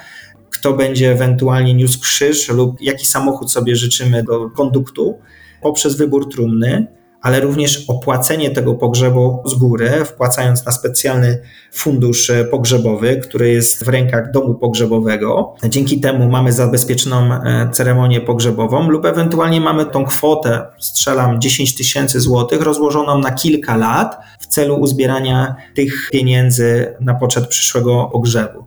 kto 0.49 0.73
będzie 0.73 1.11
ewentualnie 1.11 1.73
niósł 1.73 1.99
krzyż 1.99 2.49
lub 2.49 2.81
jaki 2.81 3.05
samochód 3.05 3.51
sobie 3.51 3.75
życzymy 3.75 4.23
do 4.23 4.49
konduktu, 4.49 5.19
poprzez 5.61 5.95
wybór 5.95 6.29
trumny 6.29 6.87
ale 7.21 7.39
również 7.39 7.85
opłacenie 7.87 8.51
tego 8.51 8.73
pogrzebu 8.73 9.43
z 9.45 9.53
góry, 9.53 9.91
wpłacając 10.05 10.65
na 10.65 10.71
specjalny 10.71 11.41
fundusz 11.73 12.31
pogrzebowy, 12.51 13.17
który 13.23 13.51
jest 13.51 13.85
w 13.85 13.87
rękach 13.87 14.31
domu 14.31 14.55
pogrzebowego. 14.55 15.55
Dzięki 15.63 15.99
temu 15.99 16.29
mamy 16.29 16.51
zabezpieczoną 16.51 17.33
e, 17.33 17.69
ceremonię 17.71 18.21
pogrzebową 18.21 18.89
lub 18.89 19.05
ewentualnie 19.05 19.61
mamy 19.61 19.85
tą 19.85 20.05
kwotę, 20.05 20.65
strzelam 20.79 21.41
10 21.41 21.75
tysięcy 21.75 22.19
złotych, 22.19 22.61
rozłożoną 22.61 23.19
na 23.19 23.31
kilka 23.31 23.77
lat 23.77 24.17
w 24.39 24.47
celu 24.47 24.75
uzbierania 24.75 25.55
tych 25.75 26.09
pieniędzy 26.11 26.95
na 26.99 27.13
poczet 27.13 27.47
przyszłego 27.47 28.09
pogrzebu. 28.11 28.65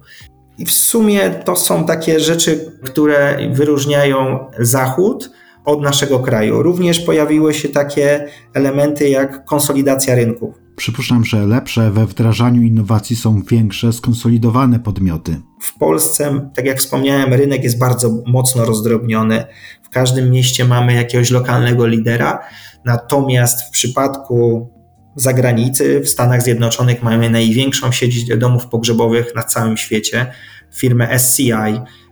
I 0.58 0.66
w 0.66 0.72
sumie 0.72 1.30
to 1.30 1.56
są 1.56 1.86
takie 1.86 2.20
rzeczy, 2.20 2.72
które 2.82 3.38
wyróżniają 3.52 4.46
Zachód 4.58 5.30
od 5.64 5.82
naszego 5.82 6.18
kraju. 6.18 6.62
Również 6.62 7.00
pojawiły 7.00 7.54
się 7.54 7.68
takie 7.68 8.28
elementy 8.54 9.08
jak 9.08 9.44
konsolidacja 9.44 10.14
rynków. 10.14 10.54
Przypuszczam, 10.76 11.24
że 11.24 11.46
lepsze 11.46 11.90
we 11.90 12.06
wdrażaniu 12.06 12.62
innowacji 12.62 13.16
są 13.16 13.42
większe, 13.42 13.92
skonsolidowane 13.92 14.80
podmioty. 14.80 15.40
W 15.60 15.78
Polsce, 15.78 16.50
tak 16.54 16.64
jak 16.64 16.78
wspomniałem, 16.78 17.34
rynek 17.34 17.64
jest 17.64 17.78
bardzo 17.78 18.22
mocno 18.26 18.64
rozdrobniony. 18.64 19.44
W 19.82 19.88
każdym 19.88 20.30
mieście 20.30 20.64
mamy 20.64 20.94
jakiegoś 20.94 21.30
lokalnego 21.30 21.86
lidera, 21.86 22.38
natomiast 22.84 23.68
w 23.68 23.70
przypadku 23.70 24.68
zagranicy, 25.16 26.00
w 26.00 26.08
Stanach 26.08 26.42
Zjednoczonych 26.42 27.02
mamy 27.02 27.30
największą 27.30 27.92
sieć 27.92 28.36
domów 28.36 28.66
pogrzebowych 28.66 29.34
na 29.34 29.42
całym 29.42 29.76
świecie, 29.76 30.32
firmę 30.74 31.18
SCI, 31.18 31.52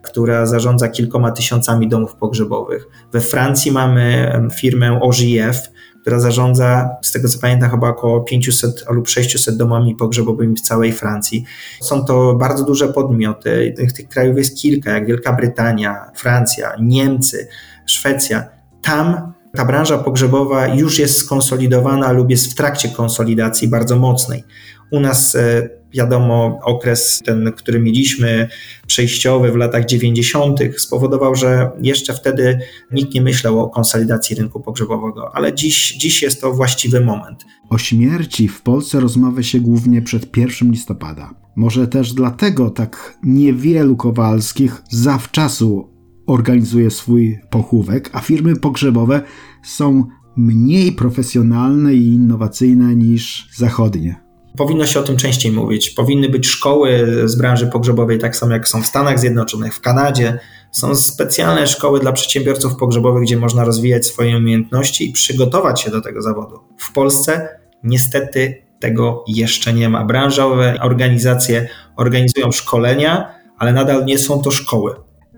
która 0.03 0.47
zarządza 0.47 0.89
kilkoma 0.89 1.31
tysiącami 1.31 1.89
domów 1.89 2.15
pogrzebowych. 2.15 2.89
We 3.13 3.21
Francji 3.21 3.73
mamy 3.73 4.33
firmę 4.55 5.01
OGF, 5.01 5.73
która 6.01 6.21
zarządza, 6.21 6.91
z 7.03 7.13
tego 7.13 7.29
co 7.29 7.39
pamiętam, 7.39 7.71
chyba 7.71 7.89
około 7.89 8.21
500 8.21 8.85
lub 8.91 9.09
600 9.09 9.57
domami 9.57 9.95
pogrzebowymi 9.95 10.57
w 10.57 10.61
całej 10.61 10.93
Francji. 10.93 11.45
Są 11.81 12.05
to 12.05 12.35
bardzo 12.35 12.65
duże 12.65 12.89
podmioty, 12.89 13.75
tych, 13.77 13.93
tych 13.93 14.09
krajów 14.09 14.39
jest 14.39 14.59
kilka, 14.59 14.91
jak 14.91 15.07
Wielka 15.07 15.33
Brytania, 15.33 16.11
Francja, 16.15 16.73
Niemcy, 16.81 17.49
Szwecja. 17.87 18.49
Tam 18.83 19.33
ta 19.57 19.65
branża 19.65 19.99
pogrzebowa 19.99 20.67
już 20.67 20.99
jest 20.99 21.17
skonsolidowana 21.17 22.13
lub 22.13 22.31
jest 22.31 22.53
w 22.53 22.55
trakcie 22.55 22.89
konsolidacji 22.89 23.69
bardzo 23.69 23.97
mocnej. 23.97 24.45
U 24.91 25.01
nas 25.01 25.35
e, 25.35 25.69
Wiadomo, 25.95 26.59
okres 26.63 27.23
ten, 27.25 27.53
który 27.57 27.81
mieliśmy, 27.81 28.49
przejściowy 28.87 29.53
w 29.53 29.57
latach 29.57 29.85
90., 29.85 30.61
spowodował, 30.79 31.35
że 31.35 31.71
jeszcze 31.83 32.15
wtedy 32.15 32.59
nikt 32.93 33.15
nie 33.15 33.23
myślał 33.23 33.61
o 33.61 33.69
konsolidacji 33.69 34.37
rynku 34.37 34.61
pogrzebowego, 34.61 35.35
ale 35.35 35.55
dziś, 35.55 35.97
dziś 35.97 36.23
jest 36.23 36.41
to 36.41 36.53
właściwy 36.53 37.01
moment. 37.01 37.45
O 37.71 37.79
śmierci 37.79 38.49
w 38.49 38.63
Polsce 38.63 39.01
rozmawia 39.01 39.43
się 39.43 39.61
głównie 39.61 40.03
przed 40.03 40.37
1 40.37 40.71
listopada. 40.71 41.35
Może 41.57 41.89
też 41.89 42.13
dlatego 42.13 42.71
tak 42.71 43.19
niewielu 43.23 43.97
Kowalskich 43.97 44.83
zawczasu 44.91 45.89
organizuje 46.27 46.91
swój 46.91 47.39
pochówek, 47.51 48.11
a 48.13 48.21
firmy 48.21 48.57
pogrzebowe 48.57 49.23
są 49.65 50.05
mniej 50.37 50.93
profesjonalne 50.93 51.95
i 51.95 52.07
innowacyjne 52.07 52.97
niż 52.97 53.49
zachodnie. 53.57 54.32
Powinno 54.57 54.87
się 54.87 55.01
o 55.01 55.03
tym 55.03 55.17
częściej 55.17 55.53
mówić. 55.53 55.91
Powinny 55.91 56.29
być 56.29 56.47
szkoły 56.47 57.07
z 57.25 57.37
branży 57.37 57.67
pogrzebowej, 57.67 58.19
tak 58.19 58.37
samo 58.37 58.53
jak 58.53 58.69
są 58.69 58.83
w 58.83 58.87
Stanach 58.87 59.19
Zjednoczonych, 59.19 59.75
w 59.75 59.81
Kanadzie. 59.81 60.39
Są 60.71 60.95
specjalne 60.95 61.67
szkoły 61.67 62.01
dla 62.01 62.13
przedsiębiorców 62.13 62.77
pogrzebowych, 62.77 63.23
gdzie 63.23 63.37
można 63.37 63.65
rozwijać 63.65 64.07
swoje 64.07 64.37
umiejętności 64.37 65.11
i 65.11 65.13
przygotować 65.13 65.81
się 65.81 65.91
do 65.91 66.01
tego 66.01 66.23
zawodu. 66.23 66.59
W 66.79 66.93
Polsce 66.93 67.49
niestety 67.85 68.63
tego 68.81 69.25
jeszcze 69.29 69.73
nie 69.73 69.89
ma. 69.89 70.05
Branżowe 70.05 70.77
organizacje 70.81 71.69
organizują 71.97 72.53
szkolenia, 72.53 73.35
ale 73.59 73.73
nadal 73.73 74.05
nie 74.05 74.19
są 74.19 74.43
to 74.43 74.51
szkoły. 74.51 74.95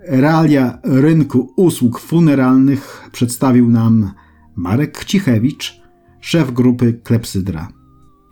Realia 0.07 0.79
rynku 0.83 1.53
usług 1.55 1.99
funeralnych 1.99 3.09
przedstawił 3.11 3.69
nam 3.69 4.11
Marek 4.55 5.05
Cichewicz, 5.05 5.81
szef 6.19 6.51
grupy 6.51 6.93
Klepsydra. 6.93 7.67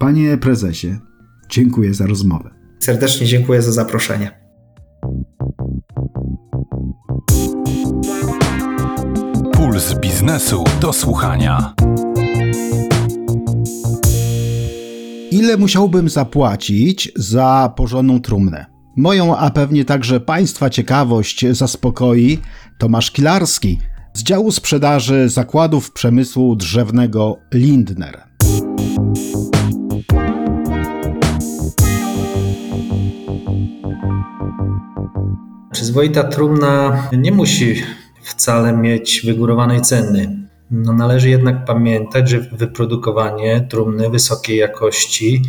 Panie 0.04 0.38
prezesie, 0.38 0.98
dziękuję 1.50 1.94
za 1.94 2.06
rozmowę. 2.06 2.50
Serdecznie 2.80 3.28
dziękuję 3.28 3.62
za 3.62 3.72
zaproszenie. 3.72 4.32
Puls 9.54 10.00
biznesu 10.00 10.64
do 10.82 10.94
słuchania. 10.94 11.74
Ile 15.32 15.58
musiałbym 15.58 16.10
zapłacić 16.10 17.12
za 17.16 17.74
porządną 17.76 18.22
trumnę? 18.22 18.66
Moją, 18.98 19.38
a 19.38 19.50
pewnie 19.50 19.86
także 19.86 20.20
Państwa 20.20 20.70
ciekawość 20.70 21.46
zaspokoi 21.52 22.40
Tomasz 22.78 23.12
Kilarski 23.12 23.80
z 24.14 24.24
działu 24.24 24.52
sprzedaży 24.52 25.30
zakładów 25.30 25.92
przemysłu 25.92 26.56
drzewnego 26.56 27.38
Lindner. 27.54 28.24
Przyzwoita 35.94 36.24
trumna 36.24 37.08
nie 37.18 37.32
musi 37.32 37.84
wcale 38.24 38.78
mieć 38.78 39.22
wygórowanej 39.26 39.82
ceny. 39.82 40.48
No, 40.72 40.94
należy 40.94 41.30
jednak 41.30 41.66
pamiętać, 41.66 42.30
że 42.30 42.40
wyprodukowanie 42.40 43.68
trumny 43.70 44.10
wysokiej 44.10 44.58
jakości 44.58 45.42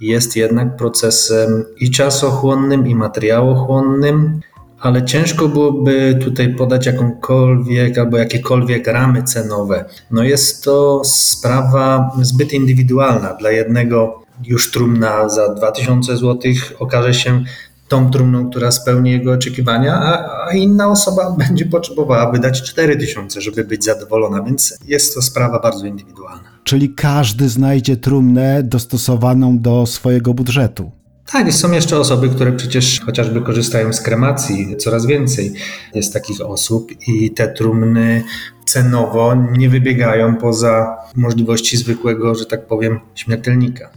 jest 0.00 0.36
jednak 0.36 0.76
procesem 0.76 1.64
i 1.80 1.90
czasochłonnym, 1.90 2.86
i 2.86 2.94
materiałochłonnym, 2.94 4.40
ale 4.80 5.04
ciężko 5.04 5.48
byłoby 5.48 6.18
tutaj 6.24 6.54
podać 6.54 6.86
jakąkolwiek 6.86 7.98
albo 7.98 8.16
jakiekolwiek 8.16 8.86
ramy 8.86 9.22
cenowe. 9.22 9.84
No 10.10 10.24
jest 10.24 10.64
to 10.64 11.02
sprawa 11.04 12.10
zbyt 12.22 12.52
indywidualna. 12.52 13.34
Dla 13.34 13.50
jednego 13.50 14.22
już 14.44 14.70
trumna 14.70 15.28
za 15.28 15.54
2000 15.54 16.16
zł 16.16 16.52
okaże 16.78 17.14
się 17.14 17.44
tą 17.88 18.10
trumną, 18.10 18.50
która 18.50 18.70
spełni 18.70 19.10
jego 19.10 19.32
oczekiwania, 19.32 19.94
a, 19.94 20.52
inna 20.52 20.88
osoba 20.88 21.30
będzie 21.48 21.66
potrzebowała 21.66 22.32
wydać 22.32 22.62
4000, 22.62 23.40
żeby 23.40 23.64
być 23.64 23.84
zadowolona, 23.84 24.42
więc 24.42 24.78
jest 24.86 25.14
to 25.14 25.22
sprawa 25.22 25.60
bardzo 25.60 25.86
indywidualna. 25.86 26.44
Czyli 26.64 26.94
każdy 26.94 27.48
znajdzie 27.48 27.96
trumnę 27.96 28.62
dostosowaną 28.62 29.58
do 29.58 29.86
swojego 29.86 30.34
budżetu. 30.34 30.90
Tak, 31.32 31.52
są 31.52 31.72
jeszcze 31.72 31.98
osoby, 31.98 32.28
które 32.28 32.52
przecież 32.52 33.00
chociażby 33.00 33.40
korzystają 33.40 33.92
z 33.92 34.00
kremacji. 34.00 34.76
Coraz 34.76 35.06
więcej 35.06 35.52
jest 35.94 36.12
takich 36.12 36.40
osób 36.40 36.90
i 37.08 37.30
te 37.30 37.48
trumny 37.48 38.24
cenowo 38.66 39.34
nie 39.34 39.68
wybiegają 39.68 40.36
poza 40.36 40.96
możliwości 41.16 41.76
zwykłego, 41.76 42.34
że 42.34 42.46
tak 42.46 42.66
powiem, 42.66 43.00
śmiertelnika. 43.14 43.90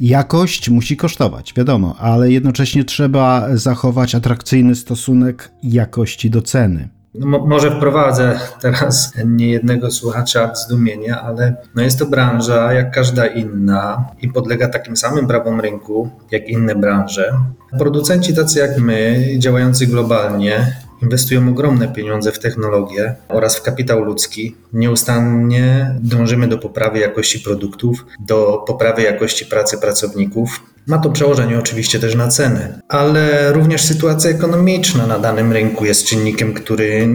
Jakość 0.00 0.70
musi 0.70 0.96
kosztować, 0.96 1.54
wiadomo, 1.54 1.96
ale 1.98 2.30
jednocześnie 2.30 2.84
trzeba 2.84 3.48
zachować 3.56 4.14
atrakcyjny 4.14 4.74
stosunek 4.74 5.50
jakości 5.62 6.30
do 6.30 6.42
ceny. 6.42 6.88
No, 7.14 7.46
może 7.46 7.70
wprowadzę 7.70 8.40
teraz 8.60 9.12
niejednego 9.24 9.90
słuchacza 9.90 10.48
w 10.48 10.58
zdumienie, 10.58 11.16
ale 11.16 11.56
no 11.74 11.82
jest 11.82 11.98
to 11.98 12.06
branża 12.06 12.72
jak 12.72 12.90
każda 12.90 13.26
inna 13.26 14.04
i 14.20 14.28
podlega 14.28 14.68
takim 14.68 14.96
samym 14.96 15.26
prawom 15.26 15.60
rynku 15.60 16.10
jak 16.30 16.48
inne 16.48 16.74
branże. 16.74 17.32
Producenci 17.78 18.34
tacy 18.34 18.58
jak 18.58 18.78
my, 18.78 19.26
działający 19.38 19.86
globalnie, 19.86 20.76
inwestują 21.02 21.48
ogromne 21.48 21.88
pieniądze 21.88 22.32
w 22.32 22.38
technologię 22.38 23.14
oraz 23.28 23.56
w 23.56 23.62
kapitał 23.62 24.04
ludzki. 24.04 24.56
Nieustannie 24.72 25.94
dążymy 26.00 26.48
do 26.48 26.58
poprawy 26.58 26.98
jakości 26.98 27.40
produktów, 27.40 28.06
do 28.20 28.64
poprawy 28.66 29.02
jakości 29.02 29.46
pracy 29.46 29.78
pracowników. 29.78 30.62
Ma 30.86 30.98
to 30.98 31.10
przełożenie 31.10 31.58
oczywiście 31.58 31.98
też 31.98 32.14
na 32.14 32.28
ceny, 32.28 32.80
ale 32.88 33.52
również 33.52 33.82
sytuacja 33.82 34.30
ekonomiczna 34.30 35.06
na 35.06 35.18
danym 35.18 35.52
rynku 35.52 35.84
jest 35.84 36.06
czynnikiem, 36.06 36.54
który 36.54 37.08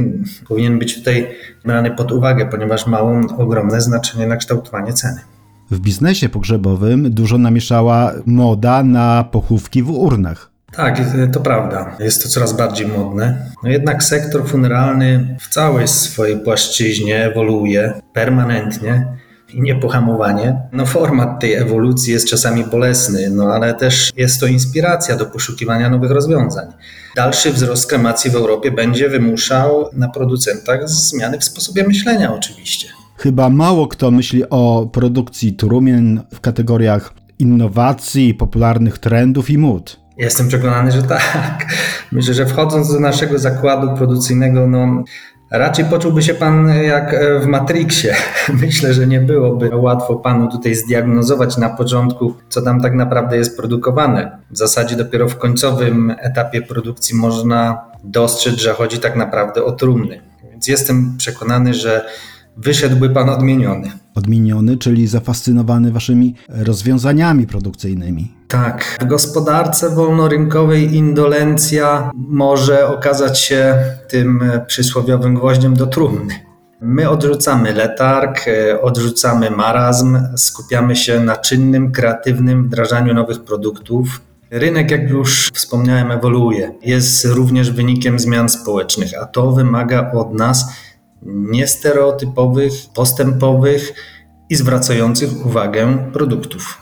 powinien 0.48 0.80
być 0.80 0.96
tutaj 0.96 1.28
brany 1.65 1.91
pod 1.91 2.12
uwagę, 2.12 2.46
ponieważ 2.46 2.88
ma 2.88 3.02
on 3.02 3.28
ogromne 3.38 3.82
znaczenie 3.82 4.28
na 4.28 4.38
kształtowanie 4.38 4.93
ceny. 4.93 5.19
W 5.72 5.80
biznesie 5.80 6.30
pogrzebowym 6.30 7.13
dużo 7.13 7.38
namieszała 7.38 8.12
moda 8.26 8.84
na 8.84 9.24
pochówki 9.32 9.84
w 9.84 9.89
urnach. 9.89 10.53
Tak, 10.76 11.02
to 11.34 11.40
prawda. 11.40 11.98
Jest 12.00 12.24
to 12.24 12.30
coraz 12.30 12.54
bardziej 12.54 12.88
modne. 12.88 13.46
No 13.64 13.70
jednak 13.70 14.04
sektor 14.04 14.48
funeralny 14.48 15.38
w 15.40 15.50
całej 15.50 15.88
swojej 15.88 16.40
płaszczyźnie 16.40 17.26
ewoluuje 17.26 17.94
permanentnie 18.14 19.08
i 19.54 19.62
niepohamowanie. 19.62 20.62
No 20.72 20.86
format 20.86 21.40
tej 21.40 21.54
ewolucji 21.54 22.14
jest 22.14 22.30
czasami 22.30 22.64
bolesny, 22.64 23.30
no 23.30 23.44
ale 23.44 23.74
też 23.74 24.12
jest 24.18 24.40
to 24.40 24.48
inspiracja 24.48 25.16
do 25.16 25.26
poszukiwania 25.26 25.90
nowych 25.90 26.12
rozwiązań. 26.12 26.68
Dalszy 27.16 27.52
wzrost 27.52 27.90
kremacji 27.90 28.32
w 28.32 28.36
Europie 28.36 28.72
będzie 28.72 29.10
wymuszał 29.10 29.90
na 29.94 30.10
producentach 30.10 30.90
zmiany 30.90 31.40
w 31.40 31.44
sposobie 31.44 31.88
myślenia 31.88 32.34
oczywiście. 32.34 32.88
Chyba 33.18 33.50
mało 33.50 33.88
kto 33.88 34.12
myśli 34.12 34.50
o 34.50 34.90
produkcji 34.94 35.54
trumien 35.54 36.22
w 36.34 36.40
kategoriach 36.40 37.14
innowacji, 37.40 38.34
popularnych 38.34 38.98
trendów 38.98 39.50
i 39.50 39.58
mód. 39.58 40.03
Jestem 40.17 40.47
przekonany, 40.47 40.91
że 40.91 41.04
tak. 41.04 41.65
Myślę, 42.12 42.34
że 42.34 42.45
wchodząc 42.45 42.93
do 42.93 42.99
naszego 42.99 43.39
zakładu 43.39 43.97
produkcyjnego, 43.97 44.67
no, 44.67 45.04
raczej 45.52 45.86
poczułby 45.86 46.21
się 46.23 46.34
pan 46.34 46.84
jak 46.84 47.15
w 47.41 47.45
Matrixie. 47.45 48.15
Myślę, 48.62 48.93
że 48.93 49.08
nie 49.08 49.19
byłoby 49.19 49.76
łatwo 49.76 50.15
panu 50.15 50.52
tutaj 50.52 50.76
zdiagnozować 50.76 51.58
na 51.58 51.69
początku, 51.69 52.34
co 52.49 52.62
tam 52.62 52.82
tak 52.82 52.93
naprawdę 52.93 53.38
jest 53.38 53.58
produkowane. 53.58 54.38
W 54.52 54.58
zasadzie 54.58 54.95
dopiero 54.95 55.30
w 55.30 55.38
końcowym 55.38 56.15
etapie 56.19 56.62
produkcji 56.62 57.15
można 57.15 57.82
dostrzec, 58.04 58.56
że 58.56 58.73
chodzi 58.73 58.99
tak 58.99 59.15
naprawdę 59.15 59.63
o 59.63 59.71
trumny. 59.71 60.21
Więc 60.52 60.67
jestem 60.67 61.17
przekonany, 61.17 61.73
że 61.73 62.06
wyszedłby 62.58 63.10
pan 63.10 63.30
odmieniony. 63.30 63.92
Odmieniony, 64.16 64.78
czyli 64.78 65.08
zafascynowany 65.08 65.92
waszymi 65.92 66.36
rozwiązaniami 66.50 67.48
produkcyjnymi. 67.48 68.32
Tak, 68.48 68.98
w 69.02 69.06
gospodarce 69.06 69.89
wolnorynkowej 69.89 70.96
indolencja 70.96 72.12
może 72.16 72.88
okazać 72.88 73.39
się 73.39 73.76
tym 74.10 74.44
przysłowiowym 74.68 75.36
gwoździem 75.36 75.74
do 75.74 75.88
trumny. 75.88 76.34
My 76.82 77.10
odrzucamy 77.10 77.74
letarg, 77.74 78.46
odrzucamy 78.82 79.52
marazm, 79.52 80.18
skupiamy 80.36 80.96
się 80.96 81.20
na 81.20 81.38
czynnym, 81.38 81.92
kreatywnym 81.92 82.68
wdrażaniu 82.68 83.13
nowych 83.13 83.44
produktów. 83.44 84.22
Rynek, 84.52 84.92
jak 84.92 85.10
już 85.10 85.52
wspomniałem, 85.54 86.12
ewoluuje. 86.12 86.72
Jest 86.82 87.26
również 87.26 87.72
wynikiem 87.72 88.20
zmian 88.20 88.50
społecznych, 88.50 89.12
a 89.22 89.26
to 89.26 89.52
wymaga 89.52 90.12
od 90.12 90.34
nas 90.34 90.66
niestereotypowych, 91.26 92.74
postępowych 92.96 93.94
i 94.50 94.56
zwracających 94.56 95.46
uwagę 95.46 96.12
produktów. 96.14 96.82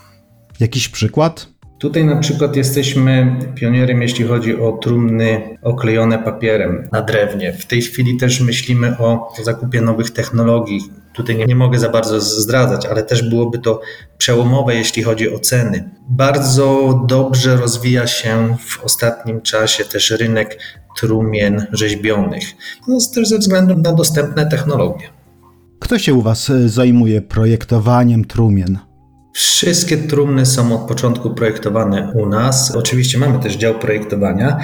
Jakiś 0.60 0.88
przykład? 0.88 1.51
Tutaj 1.82 2.04
na 2.04 2.16
przykład 2.16 2.56
jesteśmy 2.56 3.36
pionierem, 3.54 4.02
jeśli 4.02 4.24
chodzi 4.24 4.60
o 4.60 4.72
trumny 4.72 5.58
oklejone 5.62 6.18
papierem 6.18 6.88
na 6.92 7.02
drewnie. 7.02 7.52
W 7.52 7.66
tej 7.66 7.82
chwili 7.82 8.16
też 8.16 8.40
myślimy 8.40 8.98
o 8.98 9.32
zakupie 9.42 9.80
nowych 9.80 10.10
technologii. 10.10 10.80
Tutaj 11.14 11.36
nie, 11.36 11.44
nie 11.44 11.56
mogę 11.56 11.78
za 11.78 11.88
bardzo 11.88 12.20
zdradzać, 12.20 12.86
ale 12.86 13.02
też 13.02 13.28
byłoby 13.28 13.58
to 13.58 13.80
przełomowe, 14.18 14.74
jeśli 14.74 15.02
chodzi 15.02 15.34
o 15.34 15.38
ceny. 15.38 15.90
Bardzo 16.08 17.00
dobrze 17.08 17.56
rozwija 17.56 18.06
się 18.06 18.56
w 18.66 18.84
ostatnim 18.84 19.40
czasie 19.40 19.84
też 19.84 20.10
rynek 20.10 20.58
trumien 20.96 21.66
rzeźbionych, 21.72 22.44
no, 22.88 22.98
też 23.14 23.28
ze 23.28 23.38
względu 23.38 23.76
na 23.76 23.92
dostępne 23.92 24.46
technologie. 24.46 25.08
Kto 25.78 25.98
się 25.98 26.14
u 26.14 26.22
Was 26.22 26.50
e, 26.50 26.68
zajmuje 26.68 27.22
projektowaniem 27.22 28.24
trumien? 28.24 28.91
Wszystkie 29.32 29.96
trumny 29.96 30.46
są 30.46 30.82
od 30.82 30.88
początku 30.88 31.30
projektowane 31.30 32.12
u 32.14 32.26
nas. 32.26 32.70
Oczywiście 32.70 33.18
mamy 33.18 33.38
też 33.38 33.56
dział 33.56 33.78
projektowania, 33.78 34.58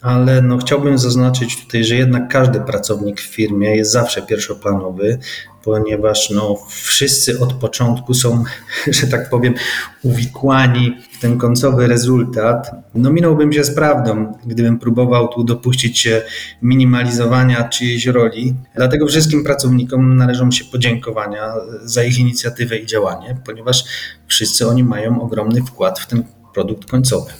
ale 0.00 0.42
no 0.42 0.58
chciałbym 0.58 0.98
zaznaczyć 0.98 1.64
tutaj, 1.64 1.84
że 1.84 1.94
jednak 1.94 2.28
każdy 2.28 2.60
pracownik 2.60 3.20
w 3.20 3.24
firmie 3.24 3.76
jest 3.76 3.92
zawsze 3.92 4.22
pierwszoplanowy, 4.22 5.18
ponieważ 5.64 6.30
no 6.30 6.56
wszyscy 6.68 7.40
od 7.40 7.52
początku 7.52 8.14
są, 8.14 8.44
że 9.00 9.06
tak 9.06 9.30
powiem, 9.30 9.54
uwikłani 10.02 10.96
ten 11.22 11.38
końcowy 11.38 11.86
rezultat. 11.86 12.70
No 12.94 13.12
minąłbym 13.12 13.52
się 13.52 13.64
z 13.64 13.74
prawdą, 13.74 14.32
gdybym 14.46 14.78
próbował 14.78 15.28
tu 15.28 15.44
dopuścić 15.44 15.98
się 15.98 16.22
minimalizowania 16.62 17.68
czyjejś 17.68 18.06
roli. 18.06 18.54
Dlatego 18.76 19.06
wszystkim 19.06 19.44
pracownikom 19.44 20.16
należą 20.16 20.50
się 20.50 20.64
podziękowania 20.64 21.52
za 21.82 22.04
ich 22.04 22.18
inicjatywę 22.18 22.76
i 22.78 22.86
działanie, 22.86 23.36
ponieważ 23.46 23.84
wszyscy 24.26 24.68
oni 24.68 24.84
mają 24.84 25.22
ogromny 25.22 25.62
wkład 25.62 25.98
w 25.98 26.06
ten 26.06 26.24
produkt 26.54 26.90
końcowy. 26.90 27.30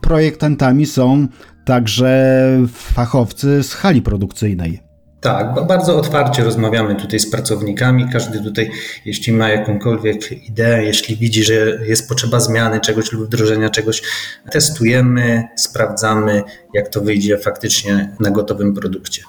Projektantami 0.00 0.86
są 0.86 1.28
także 1.64 2.46
fachowcy 2.72 3.62
z 3.62 3.74
hali 3.74 4.02
produkcyjnej. 4.02 4.91
Tak, 5.22 5.66
bardzo 5.66 5.96
otwarcie 5.96 6.44
rozmawiamy 6.44 6.94
tutaj 6.94 7.20
z 7.20 7.30
pracownikami. 7.30 8.08
Każdy 8.12 8.40
tutaj, 8.40 8.70
jeśli 9.04 9.32
ma 9.32 9.48
jakąkolwiek 9.48 10.48
ideę, 10.48 10.84
jeśli 10.84 11.16
widzi, 11.16 11.44
że 11.44 11.54
jest 11.86 12.08
potrzeba 12.08 12.40
zmiany 12.40 12.80
czegoś 12.80 13.12
lub 13.12 13.26
wdrożenia 13.26 13.70
czegoś, 13.70 14.02
testujemy, 14.50 15.44
sprawdzamy, 15.56 16.42
jak 16.74 16.88
to 16.88 17.00
wyjdzie 17.00 17.38
faktycznie 17.38 18.16
na 18.20 18.30
gotowym 18.30 18.74
produkcie. 18.74 19.22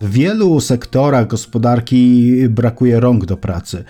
W 0.00 0.12
wielu 0.12 0.60
sektorach 0.60 1.26
gospodarki 1.26 2.32
brakuje 2.48 3.00
rąk 3.00 3.24
do 3.24 3.36
pracy. 3.36 3.84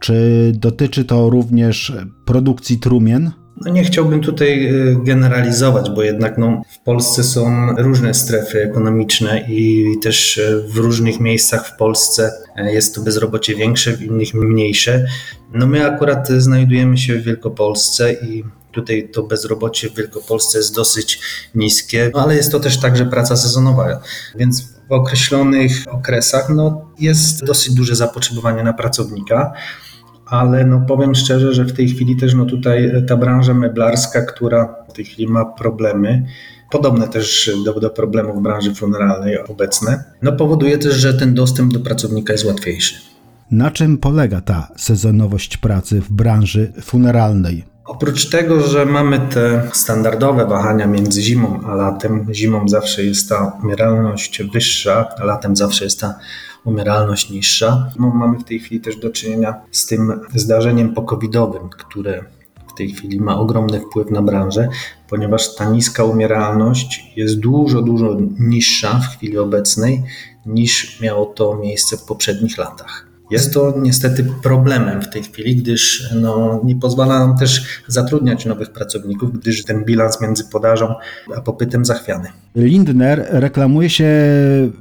Czy 0.00 0.52
dotyczy 0.54 1.04
to 1.04 1.30
również 1.30 1.92
produkcji 2.26 2.78
trumien? 2.78 3.30
No 3.56 3.72
nie 3.72 3.84
chciałbym 3.84 4.20
tutaj 4.20 4.66
y, 4.66 4.96
generalizować, 5.04 5.90
bo 5.90 6.02
jednak 6.02 6.38
no, 6.38 6.62
w 6.68 6.78
Polsce 6.78 7.24
są 7.24 7.74
różne 7.76 8.14
strefy 8.14 8.62
ekonomiczne 8.62 9.40
i 9.48 9.86
też 10.02 10.38
y, 10.38 10.64
w 10.68 10.76
różnych 10.76 11.20
miejscach 11.20 11.68
w 11.68 11.76
Polsce 11.76 12.32
y, 12.58 12.72
jest 12.72 12.94
to 12.94 13.00
bezrobocie 13.00 13.54
większe, 13.54 13.92
w 13.92 14.02
innych 14.02 14.34
mniejsze. 14.34 15.06
No 15.52 15.66
my 15.66 15.86
akurat 15.86 16.28
znajdujemy 16.28 16.98
się 16.98 17.14
w 17.14 17.22
Wielkopolsce 17.22 18.12
i 18.12 18.44
tutaj 18.72 19.08
to 19.12 19.22
bezrobocie 19.22 19.90
w 19.90 19.94
Wielkopolsce 19.94 20.58
jest 20.58 20.74
dosyć 20.74 21.20
niskie, 21.54 22.10
no, 22.14 22.20
ale 22.20 22.36
jest 22.36 22.52
to 22.52 22.60
też 22.60 22.80
także 22.80 23.06
praca 23.06 23.36
sezonowa, 23.36 24.00
więc 24.34 24.62
w 24.88 24.92
określonych 24.92 25.72
okresach 25.90 26.48
no, 26.48 26.90
jest 26.98 27.44
dosyć 27.44 27.74
duże 27.74 27.96
zapotrzebowanie 27.96 28.62
na 28.62 28.72
pracownika 28.72 29.52
ale 30.26 30.64
no 30.64 30.84
powiem 30.88 31.14
szczerze, 31.14 31.54
że 31.54 31.64
w 31.64 31.72
tej 31.72 31.88
chwili 31.88 32.16
też 32.16 32.34
no 32.34 32.44
tutaj 32.44 32.92
ta 33.08 33.16
branża 33.16 33.54
meblarska, 33.54 34.22
która 34.22 34.74
w 34.88 34.92
tej 34.92 35.04
chwili 35.04 35.28
ma 35.28 35.44
problemy, 35.44 36.26
podobne 36.70 37.08
też 37.08 37.50
do, 37.64 37.80
do 37.80 37.90
problemów 37.90 38.42
branży 38.42 38.74
funeralnej 38.74 39.38
obecne, 39.38 40.04
no 40.22 40.32
powoduje 40.32 40.78
też, 40.78 40.94
że 40.94 41.14
ten 41.14 41.34
dostęp 41.34 41.72
do 41.72 41.80
pracownika 41.80 42.32
jest 42.32 42.44
łatwiejszy. 42.44 42.94
Na 43.50 43.70
czym 43.70 43.98
polega 43.98 44.40
ta 44.40 44.68
sezonowość 44.76 45.56
pracy 45.56 46.00
w 46.00 46.12
branży 46.12 46.72
funeralnej? 46.82 47.64
Oprócz 47.84 48.30
tego, 48.30 48.60
że 48.60 48.86
mamy 48.86 49.18
te 49.18 49.68
standardowe 49.72 50.46
wahania 50.46 50.86
między 50.86 51.22
zimą 51.22 51.60
a 51.66 51.74
latem, 51.74 52.26
zimą 52.32 52.68
zawsze 52.68 53.04
jest 53.04 53.28
ta 53.28 53.58
umieralność 53.62 54.42
wyższa, 54.42 55.08
a 55.18 55.24
latem 55.24 55.56
zawsze 55.56 55.84
jest 55.84 56.00
ta 56.00 56.14
umieralność 56.66 57.30
niższa. 57.30 57.90
No, 57.98 58.10
mamy 58.10 58.38
w 58.38 58.44
tej 58.44 58.58
chwili 58.58 58.80
też 58.80 58.96
do 58.96 59.10
czynienia 59.10 59.54
z 59.70 59.86
tym 59.86 60.20
zdarzeniem 60.34 60.94
pokowidowym, 60.94 61.68
które 61.68 62.24
w 62.68 62.74
tej 62.74 62.90
chwili 62.90 63.20
ma 63.20 63.38
ogromny 63.38 63.80
wpływ 63.80 64.10
na 64.10 64.22
branżę, 64.22 64.68
ponieważ 65.08 65.54
ta 65.54 65.70
niska 65.70 66.04
umieralność 66.04 67.12
jest 67.16 67.40
dużo, 67.40 67.82
dużo 67.82 68.16
niższa 68.38 68.98
w 68.98 69.16
chwili 69.16 69.38
obecnej 69.38 70.02
niż 70.46 71.00
miało 71.00 71.26
to 71.26 71.56
miejsce 71.56 71.96
w 71.96 72.04
poprzednich 72.04 72.58
latach. 72.58 73.15
Jest 73.30 73.54
to 73.54 73.74
niestety 73.82 74.26
problemem 74.42 75.02
w 75.02 75.10
tej 75.10 75.22
chwili, 75.22 75.56
gdyż 75.56 76.10
no, 76.14 76.60
nie 76.64 76.76
pozwala 76.76 77.18
nam 77.18 77.38
też 77.38 77.82
zatrudniać 77.86 78.46
nowych 78.46 78.70
pracowników, 78.70 79.32
gdyż 79.32 79.64
ten 79.64 79.84
bilans 79.84 80.20
między 80.20 80.44
podażą 80.44 80.94
a 81.36 81.40
popytem 81.40 81.84
zachwiany. 81.84 82.28
Lindner 82.54 83.26
reklamuje 83.30 83.90
się 83.90 84.10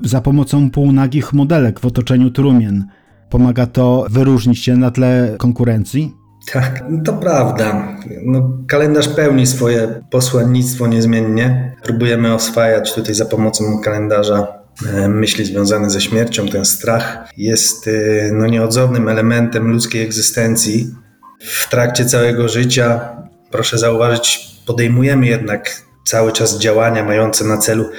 za 0.04 0.22
pomocą 0.22 0.72
półnagich 0.72 1.34
modelek 1.34 1.80
w 1.80 1.86
otoczeniu 1.86 2.32
trumien. 2.32 2.86
Pomaga 3.30 3.66
to 3.66 4.06
wyróżnić 4.10 4.64
się 4.64 4.78
na 4.78 4.92
tle 4.92 5.36
konkurencji? 5.38 6.14
Tak, 6.54 6.84
to 7.06 7.14
prawda. 7.14 7.98
No, 8.26 8.50
kalendarz 8.68 9.08
pełni 9.08 9.48
swoje 9.48 10.02
posłannictwo 10.12 10.88
niezmiennie. 10.88 11.76
Próbujemy 11.84 12.34
oswajać 12.34 12.94
tutaj 12.94 13.16
za 13.16 13.26
pomocą 13.26 13.64
kalendarza 13.84 14.65
myśli 15.08 15.46
związane 15.46 15.90
ze 15.90 16.02
śmiercią, 16.02 16.48
ten 16.48 16.66
strach 16.66 17.30
jest 17.38 17.88
e, 17.88 17.92
no, 18.34 18.48
nieodzownym 18.48 19.10
elementem 19.10 19.72
ludzkiej 19.72 20.02
egzystencji. 20.02 20.96
W 21.40 21.70
trakcie 21.70 22.06
całego 22.06 22.50
życia, 22.50 23.16
proszę 23.52 23.78
zauważyć, 23.78 24.56
podejmujemy 24.66 25.28
jednak 25.28 25.82
cały 26.06 26.32
czas 26.32 26.60
działania 26.60 27.04
mające 27.04 27.46
na 27.46 27.58
celu 27.58 27.90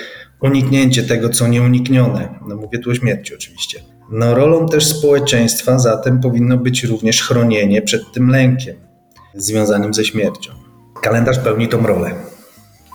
uniknięcie 0.40 1.02
tego, 1.02 1.28
co 1.28 1.48
nieuniknione. 1.48 2.38
No 2.48 2.56
mówię 2.56 2.78
tu 2.78 2.90
o 2.90 2.94
śmierci 2.94 3.34
oczywiście. 3.34 3.80
No 4.10 4.34
rolą 4.34 4.68
też 4.68 4.86
społeczeństwa 4.86 5.78
zatem 5.78 6.20
powinno 6.20 6.56
być 6.56 6.84
również 6.84 7.22
chronienie 7.22 7.82
przed 7.82 8.12
tym 8.12 8.30
lękiem 8.30 8.76
związanym 9.34 9.94
ze 9.94 10.04
śmiercią. 10.04 10.52
Kalendarz 11.02 11.38
pełni 11.38 11.68
tą 11.68 11.86
rolę. 11.86 12.10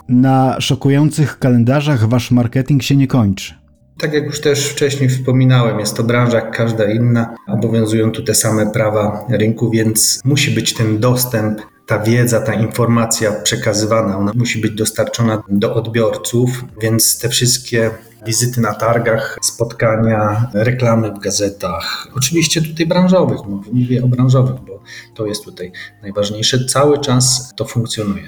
Na 0.09 0.61
szokujących 0.61 1.39
kalendarzach 1.39 2.07
wasz 2.07 2.31
marketing 2.31 2.83
się 2.83 2.95
nie 2.95 3.07
kończy. 3.07 3.61
Tak 4.01 4.13
jak 4.13 4.25
już 4.25 4.41
też 4.41 4.67
wcześniej 4.67 5.09
wspominałem, 5.09 5.79
jest 5.79 5.97
to 5.97 6.03
branża 6.03 6.37
jak 6.37 6.57
każda 6.57 6.91
inna. 6.91 7.35
Obowiązują 7.47 8.11
tu 8.11 8.23
te 8.23 8.35
same 8.35 8.71
prawa 8.71 9.25
rynku, 9.29 9.69
więc 9.69 10.21
musi 10.25 10.51
być 10.51 10.73
ten 10.73 10.99
dostęp, 10.99 11.61
ta 11.85 11.99
wiedza, 11.99 12.41
ta 12.41 12.53
informacja 12.53 13.31
przekazywana, 13.31 14.17
ona 14.17 14.31
musi 14.35 14.61
być 14.61 14.71
dostarczona 14.71 15.43
do 15.49 15.73
odbiorców, 15.73 16.65
więc 16.81 17.19
te 17.19 17.29
wszystkie 17.29 17.91
wizyty 18.25 18.61
na 18.61 18.73
targach, 18.73 19.37
spotkania, 19.41 20.49
reklamy 20.53 21.11
w 21.11 21.19
gazetach, 21.19 22.07
oczywiście 22.15 22.61
tutaj 22.61 22.85
branżowych, 22.85 23.39
mówię 23.73 24.03
o 24.03 24.07
branżowych, 24.07 24.55
bo 24.67 24.83
to 25.15 25.25
jest 25.25 25.43
tutaj 25.43 25.71
najważniejsze, 26.01 26.65
cały 26.65 26.99
czas 26.99 27.53
to 27.55 27.65
funkcjonuje. 27.65 28.27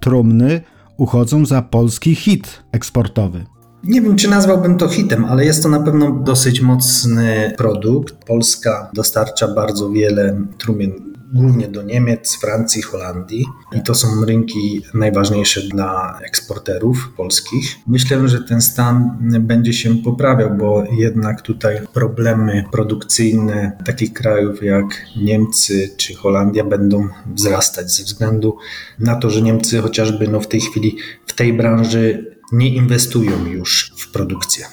Trumny 0.00 0.60
uchodzą 0.96 1.46
za 1.46 1.62
polski 1.62 2.14
hit 2.14 2.62
eksportowy. 2.72 3.44
Nie 3.84 4.00
wiem, 4.00 4.16
czy 4.16 4.30
nazwałbym 4.30 4.78
to 4.78 4.88
hitem, 4.88 5.24
ale 5.24 5.44
jest 5.44 5.62
to 5.62 5.68
na 5.68 5.80
pewno 5.80 6.10
dosyć 6.10 6.60
mocny 6.60 7.54
produkt. 7.56 8.14
Polska 8.26 8.90
dostarcza 8.94 9.48
bardzo 9.48 9.90
wiele 9.90 10.46
trumien, 10.58 10.92
głównie 11.32 11.68
do 11.68 11.82
Niemiec, 11.82 12.36
Francji, 12.40 12.82
Holandii 12.82 13.46
i 13.72 13.82
to 13.82 13.94
są 13.94 14.24
rynki 14.24 14.82
najważniejsze 14.94 15.60
dla 15.62 16.18
eksporterów 16.24 17.12
polskich. 17.16 17.76
Myślę, 17.86 18.28
że 18.28 18.40
ten 18.40 18.60
stan 18.60 19.18
będzie 19.40 19.72
się 19.72 19.96
poprawiał, 19.96 20.56
bo 20.56 20.84
jednak 20.92 21.42
tutaj 21.42 21.80
problemy 21.94 22.64
produkcyjne 22.72 23.72
takich 23.84 24.12
krajów 24.12 24.62
jak 24.62 24.86
Niemcy 25.16 25.90
czy 25.96 26.14
Holandia 26.14 26.64
będą 26.64 27.08
wzrastać 27.34 27.92
ze 27.92 28.04
względu 28.04 28.56
na 28.98 29.16
to, 29.16 29.30
że 29.30 29.42
Niemcy 29.42 29.80
chociażby 29.80 30.28
no 30.28 30.40
w 30.40 30.48
tej 30.48 30.60
chwili 30.60 30.96
w 31.26 31.32
tej 31.32 31.52
branży 31.52 32.36
nie 32.52 32.74
inwestują 32.74 33.46
już 33.46 33.92
w 33.98 34.12
produkcję. 34.12 34.66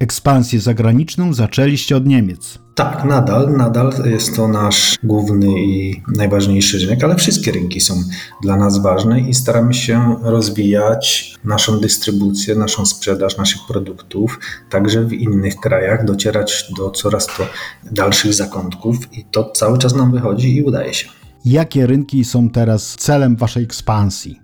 Ekspansję 0.00 0.60
zagraniczną 0.60 1.34
zaczęliście 1.34 1.96
od 1.96 2.06
Niemiec. 2.06 2.58
Tak, 2.74 3.04
nadal, 3.04 3.56
nadal 3.56 3.92
jest 4.04 4.36
to 4.36 4.48
nasz 4.48 4.98
główny 5.02 5.46
i 5.46 6.02
najważniejszy 6.16 6.78
rynek, 6.78 7.04
ale 7.04 7.16
wszystkie 7.16 7.52
rynki 7.52 7.80
są 7.80 8.02
dla 8.42 8.56
nas 8.56 8.82
ważne 8.82 9.20
i 9.20 9.34
staramy 9.34 9.74
się 9.74 10.16
rozwijać 10.22 11.34
naszą 11.44 11.80
dystrybucję, 11.80 12.54
naszą 12.54 12.86
sprzedaż 12.86 13.36
naszych 13.36 13.60
produktów, 13.68 14.38
także 14.70 15.04
w 15.04 15.12
innych 15.12 15.56
krajach, 15.56 16.04
docierać 16.04 16.64
do 16.76 16.90
coraz 16.90 17.26
to 17.26 17.46
dalszych 17.92 18.34
zakątków 18.34 18.96
i 19.12 19.24
to 19.24 19.50
cały 19.50 19.78
czas 19.78 19.94
nam 19.94 20.12
wychodzi 20.12 20.56
i 20.56 20.62
udaje 20.62 20.94
się. 20.94 21.08
Jakie 21.44 21.86
rynki 21.86 22.24
są 22.24 22.50
teraz 22.50 22.96
celem 22.96 23.36
waszej 23.36 23.64
ekspansji? 23.64 24.41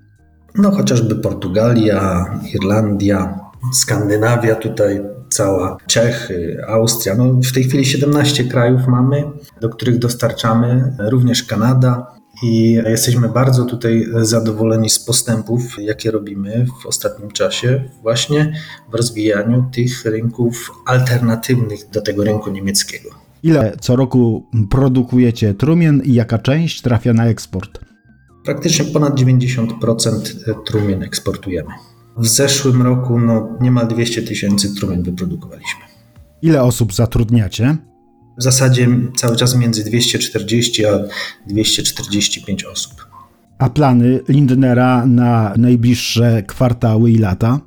No 0.54 0.70
chociażby 0.70 1.16
Portugalia, 1.16 2.24
Irlandia, 2.54 3.40
Skandynawia 3.72 4.54
tutaj 4.54 5.00
cała, 5.28 5.76
Czechy, 5.86 6.64
Austria. 6.68 7.14
No 7.14 7.24
w 7.24 7.52
tej 7.52 7.64
chwili 7.64 7.86
17 7.86 8.44
krajów 8.44 8.86
mamy, 8.86 9.24
do 9.60 9.68
których 9.68 9.98
dostarczamy, 9.98 10.92
również 10.98 11.44
Kanada. 11.44 12.18
I 12.42 12.72
jesteśmy 12.72 13.28
bardzo 13.28 13.64
tutaj 13.64 14.06
zadowoleni 14.22 14.90
z 14.90 14.98
postępów, 14.98 15.62
jakie 15.78 16.10
robimy 16.10 16.66
w 16.82 16.86
ostatnim 16.86 17.30
czasie, 17.30 17.84
właśnie 18.02 18.52
w 18.90 18.94
rozwijaniu 18.94 19.64
tych 19.72 20.04
rynków 20.04 20.72
alternatywnych 20.86 21.90
do 21.92 22.00
tego 22.00 22.24
rynku 22.24 22.50
niemieckiego. 22.50 23.10
Ile 23.42 23.72
co 23.80 23.96
roku 23.96 24.46
produkujecie 24.70 25.54
trumien 25.54 26.02
i 26.04 26.14
jaka 26.14 26.38
część 26.38 26.82
trafia 26.82 27.12
na 27.12 27.26
eksport? 27.26 27.87
Praktycznie 28.48 28.84
ponad 28.84 29.20
90% 29.20 30.18
trumien 30.66 31.02
eksportujemy. 31.02 31.68
W 32.16 32.26
zeszłym 32.26 32.82
roku 32.82 33.20
no, 33.20 33.48
niemal 33.60 33.88
200 33.88 34.22
tysięcy 34.22 34.74
trumien 34.74 35.02
wyprodukowaliśmy. 35.02 35.80
Ile 36.42 36.62
osób 36.62 36.94
zatrudniacie? 36.94 37.76
W 38.38 38.42
zasadzie 38.42 38.88
cały 39.16 39.36
czas 39.36 39.56
między 39.56 39.84
240 39.84 40.86
a 40.86 40.90
245 41.46 42.64
osób. 42.64 43.06
A 43.58 43.70
plany 43.70 44.20
Lindnera 44.28 45.06
na 45.06 45.54
najbliższe 45.56 46.42
kwartały 46.42 47.10
i 47.10 47.18
lata? 47.18 47.60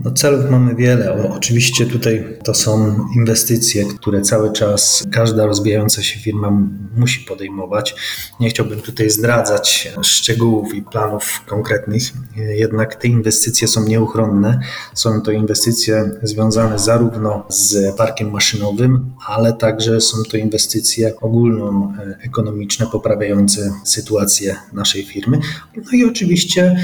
No 0.00 0.10
celów 0.10 0.50
mamy 0.50 0.74
wiele. 0.74 1.30
Oczywiście 1.32 1.86
tutaj 1.86 2.38
to 2.44 2.54
są 2.54 2.96
inwestycje, 3.16 3.84
które 3.84 4.20
cały 4.20 4.52
czas 4.52 5.04
każda 5.12 5.46
rozwijająca 5.46 6.02
się 6.02 6.20
firma 6.20 6.50
musi 6.96 7.20
podejmować. 7.20 7.94
Nie 8.40 8.50
chciałbym 8.50 8.80
tutaj 8.80 9.10
zdradzać 9.10 9.92
szczegółów 10.02 10.74
i 10.74 10.82
planów 10.82 11.40
konkretnych, 11.46 12.02
jednak 12.36 12.94
te 12.94 13.08
inwestycje 13.08 13.68
są 13.68 13.84
nieuchronne. 13.84 14.60
Są 14.94 15.20
to 15.20 15.30
inwestycje 15.30 16.10
związane 16.22 16.78
zarówno 16.78 17.46
z 17.48 17.96
parkiem 17.96 18.30
maszynowym, 18.30 19.12
ale 19.26 19.52
także 19.52 20.00
są 20.00 20.16
to 20.30 20.36
inwestycje 20.36 21.16
ogólnoekonomiczne, 21.20 22.86
poprawiające 22.92 23.74
sytuację 23.84 24.56
naszej 24.72 25.04
firmy. 25.04 25.38
No 25.76 25.90
i 25.92 26.04
oczywiście 26.04 26.76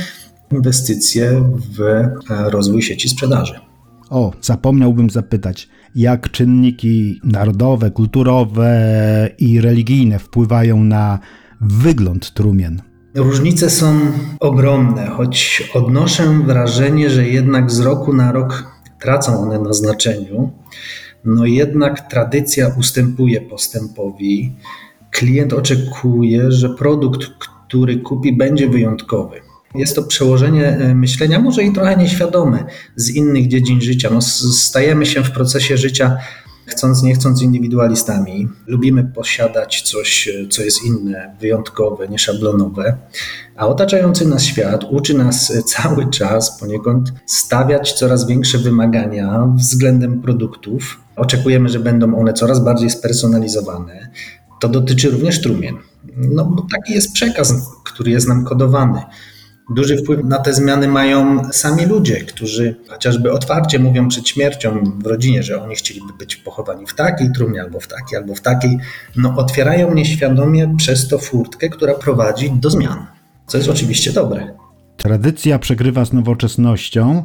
inwestycje 0.53 1.45
w 1.77 1.81
e, 1.81 2.11
rozwój 2.51 2.83
sieci 2.83 3.09
sprzedaży. 3.09 3.55
O, 4.11 4.33
zapomniałbym 4.41 5.11
zapytać, 5.11 5.69
jak 5.95 6.31
czynniki 6.31 7.21
narodowe, 7.25 7.91
kulturowe 7.91 9.31
i 9.39 9.61
religijne 9.61 10.19
wpływają 10.19 10.85
na 10.85 11.19
wygląd 11.61 12.35
trumien? 12.35 12.83
Różnice 13.15 13.71
są 13.71 14.01
ogromne, 14.41 15.07
choć 15.07 15.71
odnoszę 15.75 16.41
wrażenie, 16.47 17.11
że 17.11 17.29
jednak 17.29 17.71
z 17.71 17.81
roku 17.81 18.13
na 18.13 18.33
rok 18.33 18.65
tracą 19.01 19.41
one 19.41 19.59
na 19.59 19.73
znaczeniu. 19.73 20.51
No 21.25 21.47
jednak 21.47 22.11
tradycja 22.11 22.75
ustępuje 22.79 23.41
postępowi. 23.41 24.53
Klient 25.11 25.53
oczekuje, 25.53 26.53
że 26.53 26.69
produkt, 26.71 27.27
który 27.69 27.97
kupi, 27.97 28.37
będzie 28.37 28.69
wyjątkowy. 28.69 29.50
Jest 29.75 29.97
to 29.97 30.03
przełożenie 30.03 30.67
e, 30.67 30.95
myślenia, 30.95 31.41
może 31.41 31.63
i 31.63 31.73
trochę 31.73 31.97
nieświadome, 31.97 32.65
z 32.97 33.11
innych 33.11 33.49
dziedzin 33.49 33.81
życia. 33.81 34.11
No, 34.13 34.21
stajemy 34.53 35.07
się 35.07 35.25
w 35.25 35.31
procesie 35.31 35.77
życia, 35.77 36.17
chcąc, 36.67 37.03
nie 37.03 37.15
chcąc, 37.15 37.43
indywidualistami. 37.43 38.49
Lubimy 38.67 39.05
posiadać 39.05 39.83
coś, 39.83 40.29
e, 40.29 40.49
co 40.49 40.63
jest 40.63 40.85
inne, 40.85 41.37
wyjątkowe, 41.41 42.09
nieszablonowe, 42.09 42.97
a 43.57 43.67
otaczający 43.67 44.27
nas 44.27 44.43
świat 44.43 44.85
uczy 44.91 45.15
nas 45.15 45.51
e, 45.51 45.63
cały 45.63 46.11
czas 46.11 46.61
poniekąd 46.61 47.13
stawiać 47.27 47.93
coraz 47.93 48.27
większe 48.27 48.59
wymagania 48.59 49.47
względem 49.57 50.23
produktów. 50.23 51.01
Oczekujemy, 51.17 51.69
że 51.69 51.81
będą 51.81 52.19
one 52.19 52.33
coraz 52.33 52.65
bardziej 52.65 52.91
spersonalizowane. 52.91 54.09
To 54.61 54.69
dotyczy 54.69 55.11
również 55.11 55.41
trumien. 55.41 55.77
No 56.17 56.45
bo 56.45 56.67
taki 56.77 56.93
jest 56.93 57.13
przekaz, 57.13 57.55
który 57.85 58.11
jest 58.11 58.29
nam 58.29 58.45
kodowany. 58.45 59.01
Duży 59.71 59.97
wpływ 59.97 60.25
na 60.25 60.39
te 60.39 60.55
zmiany 60.55 60.89
mają 60.89 61.45
sami 61.53 61.87
ludzie, 61.87 62.17
którzy 62.21 62.77
chociażby 62.89 63.33
otwarcie 63.33 63.79
mówią 63.79 64.09
przed 64.09 64.29
śmiercią 64.29 64.85
w 64.99 65.07
rodzinie, 65.07 65.43
że 65.43 65.63
oni 65.63 65.75
chcieliby 65.75 66.13
być 66.19 66.37
pochowani 66.37 66.87
w 66.87 66.95
takiej 66.95 67.33
trumnie, 67.33 67.63
albo 67.63 67.81
w 67.81 67.89
takiej, 67.89 68.19
albo 68.19 68.35
w 68.35 68.41
takiej. 68.41 68.79
No, 69.17 69.35
otwierają 69.37 69.95
nieświadomie 69.95 70.75
przez 70.77 71.09
to 71.09 71.19
furtkę, 71.19 71.69
która 71.69 71.95
prowadzi 71.95 72.51
do 72.51 72.71
zmian, 72.71 73.07
co 73.47 73.59
jest 73.59 73.71
oczywiście 73.71 74.13
dobre. 74.13 74.55
Tradycja 74.97 75.59
przegrywa 75.59 76.05
z 76.05 76.13
nowoczesnością, 76.13 77.25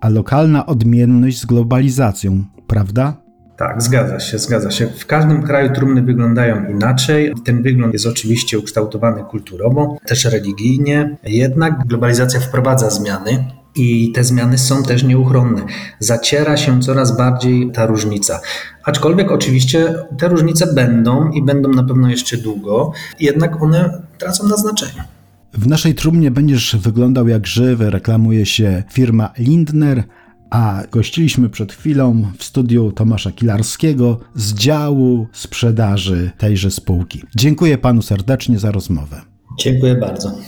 a 0.00 0.08
lokalna 0.08 0.66
odmienność 0.66 1.40
z 1.40 1.46
globalizacją, 1.46 2.44
prawda? 2.66 3.16
Tak, 3.60 3.82
zgadza 3.82 4.20
się, 4.20 4.38
zgadza 4.38 4.70
się. 4.70 4.86
W 4.86 5.06
każdym 5.06 5.42
kraju 5.42 5.72
trumny 5.72 6.02
wyglądają 6.02 6.70
inaczej. 6.70 7.34
Ten 7.44 7.62
wygląd 7.62 7.92
jest 7.92 8.06
oczywiście 8.06 8.58
ukształtowany 8.58 9.24
kulturowo, 9.24 9.96
też 10.06 10.24
religijnie. 10.24 11.16
Jednak 11.24 11.86
globalizacja 11.86 12.40
wprowadza 12.40 12.90
zmiany. 12.90 13.44
I 13.76 14.12
te 14.12 14.24
zmiany 14.24 14.58
są 14.58 14.82
też 14.82 15.02
nieuchronne. 15.02 15.62
Zaciera 15.98 16.56
się 16.56 16.80
coraz 16.80 17.16
bardziej 17.16 17.70
ta 17.72 17.86
różnica. 17.86 18.40
Aczkolwiek 18.84 19.30
oczywiście 19.30 19.94
te 20.18 20.28
różnice 20.28 20.74
będą 20.74 21.30
i 21.30 21.42
będą 21.42 21.68
na 21.68 21.84
pewno 21.84 22.10
jeszcze 22.10 22.36
długo, 22.36 22.92
jednak 23.20 23.62
one 23.62 24.02
tracą 24.18 24.48
na 24.48 24.56
znaczeniu. 24.56 25.02
W 25.52 25.66
naszej 25.66 25.94
trumnie 25.94 26.30
będziesz 26.30 26.76
wyglądał 26.76 27.28
jak 27.28 27.46
żywy, 27.46 27.90
reklamuje 27.90 28.46
się 28.46 28.82
firma 28.92 29.32
Lindner, 29.38 30.04
a 30.50 30.82
gościliśmy 30.90 31.48
przed 31.48 31.72
chwilą 31.72 32.32
w 32.38 32.44
studiu 32.44 32.92
Tomasza 32.92 33.32
Kilarskiego 33.32 34.20
z 34.34 34.54
działu 34.54 35.26
sprzedaży 35.32 36.30
tejże 36.38 36.70
spółki. 36.70 37.22
Dziękuję 37.36 37.78
panu 37.78 38.02
serdecznie 38.02 38.58
za 38.58 38.70
rozmowę. 38.70 39.20
Dziękuję 39.58 39.94
bardzo. 39.94 40.38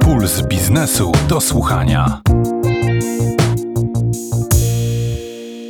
Puls 0.00 0.42
biznesu 0.46 1.12
do 1.28 1.40
słuchania. 1.40 2.22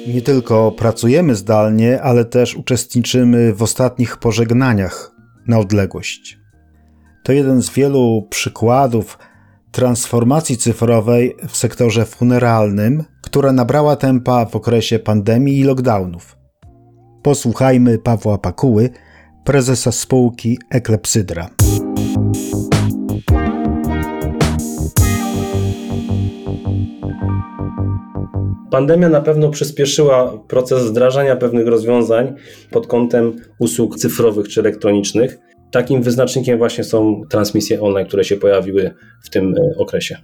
Nie 0.08 0.22
tylko 0.22 0.72
pracujemy 0.72 1.34
zdalnie, 1.34 2.02
ale 2.02 2.24
też 2.24 2.54
uczestniczymy 2.54 3.54
w 3.54 3.62
ostatnich 3.62 4.16
pożegnaniach 4.16 5.12
na 5.46 5.58
odległość. 5.58 6.41
To 7.22 7.32
jeden 7.32 7.62
z 7.62 7.70
wielu 7.70 8.26
przykładów 8.30 9.18
transformacji 9.72 10.56
cyfrowej 10.56 11.36
w 11.48 11.56
sektorze 11.56 12.04
funeralnym, 12.04 13.04
która 13.22 13.52
nabrała 13.52 13.96
tempa 13.96 14.46
w 14.46 14.56
okresie 14.56 14.98
pandemii 14.98 15.58
i 15.58 15.64
lockdownów. 15.64 16.36
Posłuchajmy 17.22 17.98
Pawła 17.98 18.38
Pakuły, 18.38 18.90
prezesa 19.44 19.92
spółki 19.92 20.58
Eklepsydra. 20.70 21.48
Pandemia 28.70 29.08
na 29.08 29.20
pewno 29.20 29.50
przyspieszyła 29.50 30.38
proces 30.48 30.84
wdrażania 30.84 31.36
pewnych 31.36 31.66
rozwiązań 31.66 32.34
pod 32.70 32.86
kątem 32.86 33.36
usług 33.58 33.96
cyfrowych 33.96 34.48
czy 34.48 34.60
elektronicznych. 34.60 35.51
Takim 35.72 36.02
wyznacznikiem 36.02 36.58
właśnie 36.58 36.84
są 36.84 37.22
transmisje 37.30 37.80
online, 37.80 38.06
które 38.06 38.24
się 38.24 38.36
pojawiły 38.36 38.90
w 39.22 39.30
tym 39.30 39.54
e, 39.54 39.78
okresie. 39.78 40.16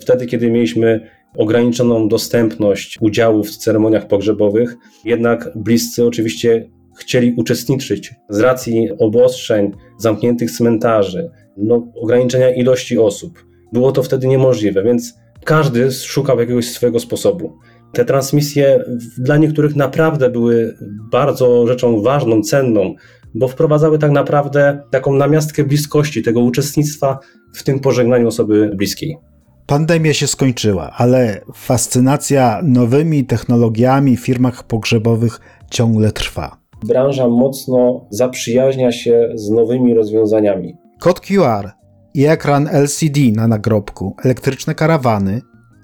Wtedy, 0.00 0.26
kiedy 0.26 0.50
mieliśmy 0.50 1.00
ograniczoną 1.36 2.08
dostępność 2.08 2.98
udziału 3.00 3.44
w 3.44 3.56
ceremoniach 3.56 4.06
pogrzebowych, 4.06 4.76
jednak 5.04 5.50
bliscy 5.56 6.06
oczywiście 6.06 6.70
chcieli 6.98 7.34
uczestniczyć 7.36 8.14
z 8.28 8.40
racji 8.40 8.88
obostrzeń, 8.98 9.72
zamkniętych 9.98 10.50
cmentarzy, 10.50 11.30
no, 11.56 11.92
ograniczenia 11.94 12.54
ilości 12.54 12.98
osób. 12.98 13.44
Było 13.72 13.92
to 13.92 14.02
wtedy 14.02 14.26
niemożliwe, 14.26 14.82
więc 14.82 15.14
każdy 15.44 15.92
szukał 15.92 16.40
jakiegoś 16.40 16.70
swojego 16.70 17.00
sposobu. 17.00 17.58
Te 17.92 18.04
transmisje 18.04 18.84
dla 19.18 19.36
niektórych 19.36 19.76
naprawdę 19.76 20.30
były 20.30 20.74
bardzo 21.10 21.66
rzeczą 21.66 22.02
ważną, 22.02 22.42
cenną, 22.42 22.94
bo 23.38 23.48
wprowadzały 23.48 23.98
tak 23.98 24.10
naprawdę 24.10 24.82
taką 24.90 25.12
namiastkę 25.14 25.64
bliskości, 25.64 26.22
tego 26.22 26.40
uczestnictwa 26.40 27.18
w 27.54 27.62
tym 27.62 27.80
pożegnaniu 27.80 28.28
osoby 28.28 28.70
bliskiej. 28.76 29.18
Pandemia 29.66 30.14
się 30.14 30.26
skończyła, 30.26 30.90
ale 30.96 31.40
fascynacja 31.54 32.60
nowymi 32.62 33.24
technologiami 33.24 34.16
w 34.16 34.20
firmach 34.20 34.62
pogrzebowych 34.62 35.40
ciągle 35.70 36.12
trwa. 36.12 36.56
Branża 36.86 37.28
mocno 37.28 38.06
zaprzyjaźnia 38.10 38.92
się 38.92 39.28
z 39.34 39.50
nowymi 39.50 39.94
rozwiązaniami. 39.94 40.76
Kod 41.00 41.20
QR 41.20 41.70
i 42.14 42.26
ekran 42.26 42.68
LCD 42.72 43.20
na 43.32 43.48
nagrobku, 43.48 44.16
elektryczne 44.24 44.74
karawany, 44.74 45.42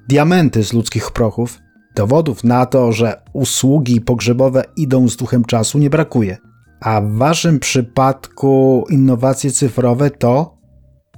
diamenty 0.08 0.64
z 0.64 0.72
ludzkich 0.72 1.10
prochów 1.10 1.58
Dowodów 1.94 2.44
na 2.44 2.66
to, 2.66 2.92
że 2.92 3.22
usługi 3.32 4.00
pogrzebowe 4.00 4.64
idą 4.76 5.08
z 5.08 5.16
duchem 5.16 5.44
czasu 5.44 5.78
nie 5.78 5.90
brakuje. 5.90 6.36
A 6.84 7.00
w 7.00 7.12
waszym 7.12 7.60
przypadku 7.60 8.84
innowacje 8.90 9.50
cyfrowe 9.50 10.10
to 10.10 10.54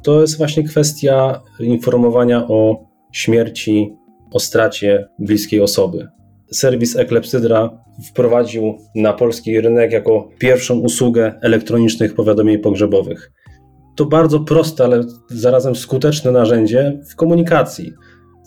To 0.03 0.21
jest 0.21 0.39
właśnie 0.39 0.65
kwestia 0.65 1.43
informowania 1.61 2.49
o 2.49 2.87
śmierci, 3.13 3.97
o 4.33 4.41
stracie 4.41 5.09
bliskiej 5.19 5.61
osoby. 5.61 6.09
Serwis 6.53 6.97
Eklepsydra 6.97 7.71
wprowadził 8.09 8.79
na 8.95 9.13
polski 9.13 9.61
rynek 9.61 9.93
jako 9.93 10.29
pierwszą 10.39 10.79
usługę 10.79 11.35
elektronicznych 11.43 12.15
powiadomień 12.15 12.59
pogrzebowych. 12.59 13.33
To 13.97 14.05
bardzo 14.05 14.41
proste, 14.41 14.85
ale 14.85 15.05
zarazem 15.31 15.77
skuteczne 15.77 16.33
narzędzie 16.33 17.01
w 17.11 17.17
komunikacji. 17.17 17.93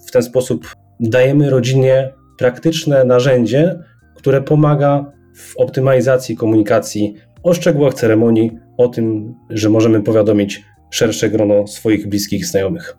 W 0.07 0.11
ten 0.11 0.23
sposób 0.23 0.67
dajemy 0.99 1.49
rodzinie 1.49 2.13
praktyczne 2.37 3.05
narzędzie, 3.05 3.79
które 4.15 4.41
pomaga 4.41 5.18
w 5.39 5.57
optymalizacji 5.57 6.35
komunikacji 6.35 7.13
o 7.43 7.53
szczegółach 7.53 7.93
ceremonii, 7.93 8.51
o 8.77 8.87
tym, 8.87 9.35
że 9.49 9.69
możemy 9.69 10.01
powiadomić 10.03 10.63
szersze 10.91 11.29
grono 11.29 11.67
swoich 11.67 12.09
bliskich 12.09 12.45
znajomych. 12.45 12.97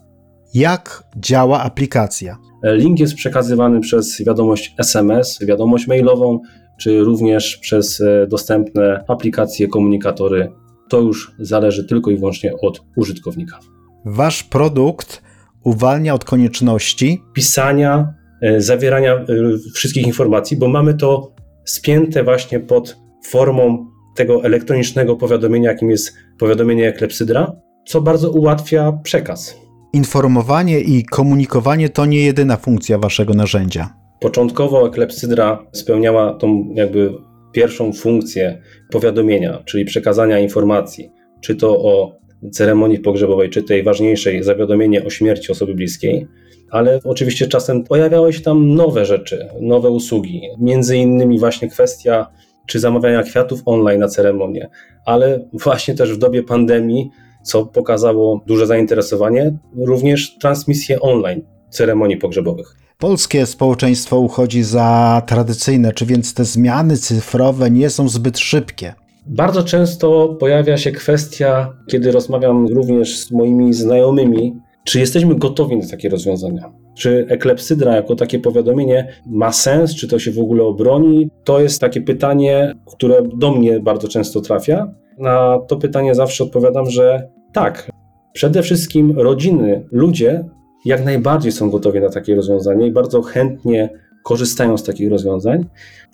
jak 0.54 1.04
działa 1.16 1.62
aplikacja. 1.62 2.36
Link 2.64 3.00
jest 3.00 3.14
przekazywany 3.14 3.80
przez 3.80 4.24
wiadomość 4.26 4.74
SMS, 4.78 5.38
wiadomość 5.42 5.86
mailową, 5.86 6.40
czy 6.80 7.00
również 7.00 7.56
przez 7.56 8.00
e, 8.00 8.26
dostępne 8.26 9.04
aplikacje, 9.08 9.68
komunikatory. 9.68 10.52
To 10.88 11.00
już 11.00 11.34
zależy 11.38 11.84
tylko 11.84 12.10
i 12.10 12.16
wyłącznie 12.16 12.52
od 12.62 12.82
użytkownika. 12.96 13.58
Wasz 14.04 14.42
produkt 14.42 15.22
uwalnia 15.64 16.14
od 16.14 16.24
konieczności 16.24 17.22
Pisania, 17.34 18.14
e, 18.42 18.60
zawierania 18.60 19.14
e, 19.14 19.26
wszystkich 19.74 20.06
informacji, 20.06 20.56
bo 20.56 20.68
mamy 20.68 20.94
to 20.94 21.32
spięte 21.64 22.24
właśnie 22.24 22.60
pod 22.60 22.96
formą 23.26 23.86
tego 24.16 24.44
elektronicznego 24.44 25.16
powiadomienia, 25.16 25.70
jakim 25.70 25.90
jest 25.90 26.14
powiadomienie 26.38 26.88
eklepsydra, 26.88 27.52
co 27.86 28.00
bardzo 28.00 28.30
ułatwia 28.30 28.92
przekaz. 29.02 29.56
informowanie 29.92 30.80
i 30.80 31.04
komunikowanie 31.04 31.88
to 31.88 32.06
nie 32.06 32.22
jedyna 32.24 32.56
funkcja 32.56 32.98
waszego 32.98 33.34
narzędzia. 33.34 33.94
Początkowo 34.20 34.88
eklepsydra 34.88 35.66
spełniała 35.72 36.34
tą 36.34 36.70
jakby 36.74 37.14
pierwszą 37.52 37.92
funkcję 37.92 38.62
powiadomienia, 38.90 39.62
czyli 39.64 39.84
przekazania 39.84 40.38
informacji, 40.38 41.10
czy 41.40 41.56
to 41.56 41.82
o 41.82 42.20
ceremonii 42.52 42.98
pogrzebowej, 42.98 43.50
czy 43.50 43.62
tej 43.62 43.82
ważniejszej 43.82 44.42
zawiadomienie 44.42 45.04
o 45.04 45.10
śmierci 45.10 45.52
osoby 45.52 45.74
bliskiej, 45.74 46.26
ale 46.70 47.00
oczywiście 47.04 47.46
czasem 47.46 47.84
pojawiały 47.84 48.32
się 48.32 48.40
tam 48.40 48.74
nowe 48.74 49.04
rzeczy, 49.04 49.48
nowe 49.60 49.90
usługi, 49.90 50.42
między 50.58 50.96
innymi 50.96 51.38
właśnie 51.38 51.68
kwestia 51.68 52.26
czy 52.66 52.80
zamawiania 52.80 53.22
kwiatów 53.22 53.62
online 53.64 54.00
na 54.00 54.08
ceremonię, 54.08 54.68
ale 55.04 55.48
właśnie 55.52 55.94
też 55.94 56.12
w 56.12 56.18
dobie 56.18 56.42
pandemii, 56.42 57.10
co 57.42 57.66
pokazało 57.66 58.40
duże 58.46 58.66
zainteresowanie, 58.66 59.58
również 59.76 60.38
transmisje 60.38 61.00
online 61.00 61.42
ceremonii 61.70 62.16
pogrzebowych. 62.16 62.76
Polskie 62.98 63.46
społeczeństwo 63.46 64.18
uchodzi 64.18 64.62
za 64.62 65.22
tradycyjne, 65.26 65.92
czy 65.92 66.06
więc 66.06 66.34
te 66.34 66.44
zmiany 66.44 66.96
cyfrowe 66.96 67.70
nie 67.70 67.90
są 67.90 68.08
zbyt 68.08 68.38
szybkie. 68.38 68.94
Bardzo 69.26 69.62
często 69.62 70.28
pojawia 70.40 70.76
się 70.76 70.92
kwestia, 70.92 71.72
kiedy 71.86 72.12
rozmawiam 72.12 72.66
również 72.66 73.18
z 73.18 73.30
moimi 73.30 73.74
znajomymi, 73.74 74.60
czy 74.90 75.00
jesteśmy 75.00 75.34
gotowi 75.34 75.76
na 75.76 75.88
takie 75.88 76.08
rozwiązania. 76.08 76.72
Czy 76.94 77.26
eklepsydra 77.28 77.96
jako 77.96 78.16
takie 78.16 78.38
powiadomienie 78.38 79.08
ma 79.26 79.52
sens, 79.52 79.94
czy 79.94 80.08
to 80.08 80.18
się 80.18 80.30
w 80.30 80.38
ogóle 80.38 80.62
obroni? 80.62 81.30
To 81.44 81.60
jest 81.60 81.80
takie 81.80 82.00
pytanie, 82.00 82.74
które 82.86 83.22
do 83.36 83.52
mnie 83.52 83.80
bardzo 83.80 84.08
często 84.08 84.40
trafia. 84.40 84.94
Na 85.18 85.58
to 85.68 85.76
pytanie 85.76 86.14
zawsze 86.14 86.44
odpowiadam, 86.44 86.90
że 86.90 87.28
tak. 87.52 87.90
Przede 88.32 88.62
wszystkim 88.62 89.18
rodziny, 89.18 89.86
ludzie 89.92 90.44
jak 90.84 91.04
najbardziej 91.04 91.52
są 91.52 91.70
gotowi 91.70 92.00
na 92.00 92.10
takie 92.10 92.34
rozwiązanie 92.34 92.86
i 92.86 92.92
bardzo 92.92 93.22
chętnie 93.22 93.88
korzystają 94.24 94.78
z 94.78 94.84
takich 94.84 95.10
rozwiązań. 95.10 95.66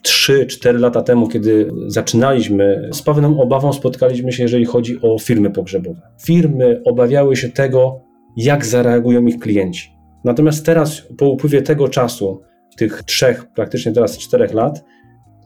3-4 0.07 0.81
lata 0.81 1.03
temu, 1.03 1.29
kiedy 1.29 1.71
zaczynaliśmy, 1.87 2.89
z 2.93 3.03
pewną 3.03 3.41
obawą 3.41 3.73
spotkaliśmy 3.73 4.33
się, 4.33 4.43
jeżeli 4.43 4.65
chodzi 4.65 4.99
o 5.03 5.19
firmy 5.19 5.51
pogrzebowe. 5.51 6.01
Firmy 6.25 6.83
obawiały 6.85 7.37
się 7.37 7.49
tego, 7.49 8.06
jak 8.37 8.67
zareagują 8.67 9.27
ich 9.27 9.39
klienci. 9.39 9.97
Natomiast 10.25 10.67
teraz, 10.67 11.03
po 11.19 11.29
upływie 11.29 11.63
tego 11.63 11.89
czasu, 11.89 12.41
tych 12.77 13.03
trzech, 13.03 13.47
praktycznie 13.55 13.93
teraz 13.93 14.19
czterech 14.19 14.55
lat, 14.55 14.85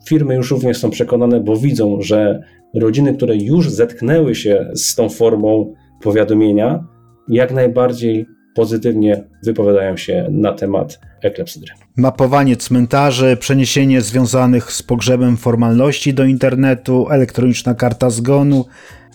firmy 0.09 0.35
już 0.35 0.51
również 0.51 0.79
są 0.79 0.91
przekonane, 0.91 1.41
bo 1.41 1.57
widzą, 1.57 2.01
że 2.01 2.43
rodziny, 2.75 3.15
które 3.15 3.37
już 3.37 3.71
zetknęły 3.71 4.35
się 4.35 4.71
z 4.75 4.95
tą 4.95 5.09
formą 5.09 5.75
powiadomienia, 6.03 6.85
jak 7.29 7.53
najbardziej 7.53 8.27
pozytywnie 8.55 9.25
wypowiadają 9.45 9.97
się 9.97 10.27
na 10.31 10.53
temat 10.53 11.01
eklepsydry. 11.23 11.73
Mapowanie 11.97 12.57
cmentarzy, 12.57 13.37
przeniesienie 13.41 14.01
związanych 14.01 14.73
z 14.73 14.83
pogrzebem 14.83 15.37
formalności 15.37 16.15
do 16.15 16.25
internetu, 16.25 17.07
elektroniczna 17.11 17.75
karta 17.75 18.11
zgonu. 18.11 18.65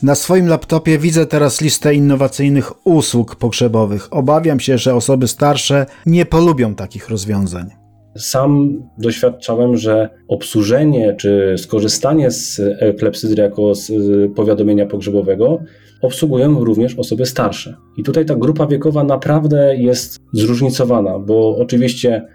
Na 0.03 0.15
swoim 0.15 0.47
laptopie 0.47 0.97
widzę 0.97 1.25
teraz 1.25 1.61
listę 1.61 1.93
innowacyjnych 1.93 2.87
usług 2.87 3.35
pogrzebowych. 3.35 4.13
Obawiam 4.13 4.59
się, 4.59 4.77
że 4.77 4.95
osoby 4.95 5.27
starsze 5.27 5.85
nie 6.05 6.25
polubią 6.25 6.75
takich 6.75 7.09
rozwiązań. 7.09 7.69
Sam 8.17 8.83
doświadczałem, 8.97 9.77
że 9.77 10.09
obsłużenie 10.27 11.15
czy 11.19 11.55
skorzystanie 11.57 12.31
z 12.31 12.61
eklepsydry 12.79 13.43
jako 13.43 13.75
z 13.75 13.91
powiadomienia 14.35 14.85
pogrzebowego 14.85 15.59
obsługują 16.05 16.63
również 16.63 16.95
osoby 16.95 17.25
starsze. 17.25 17.75
I 17.97 18.03
tutaj 18.03 18.25
ta 18.25 18.35
grupa 18.35 18.67
wiekowa 18.67 19.03
naprawdę 19.03 19.75
jest 19.77 20.19
zróżnicowana, 20.33 21.19
bo 21.19 21.57
oczywiście 21.57 22.27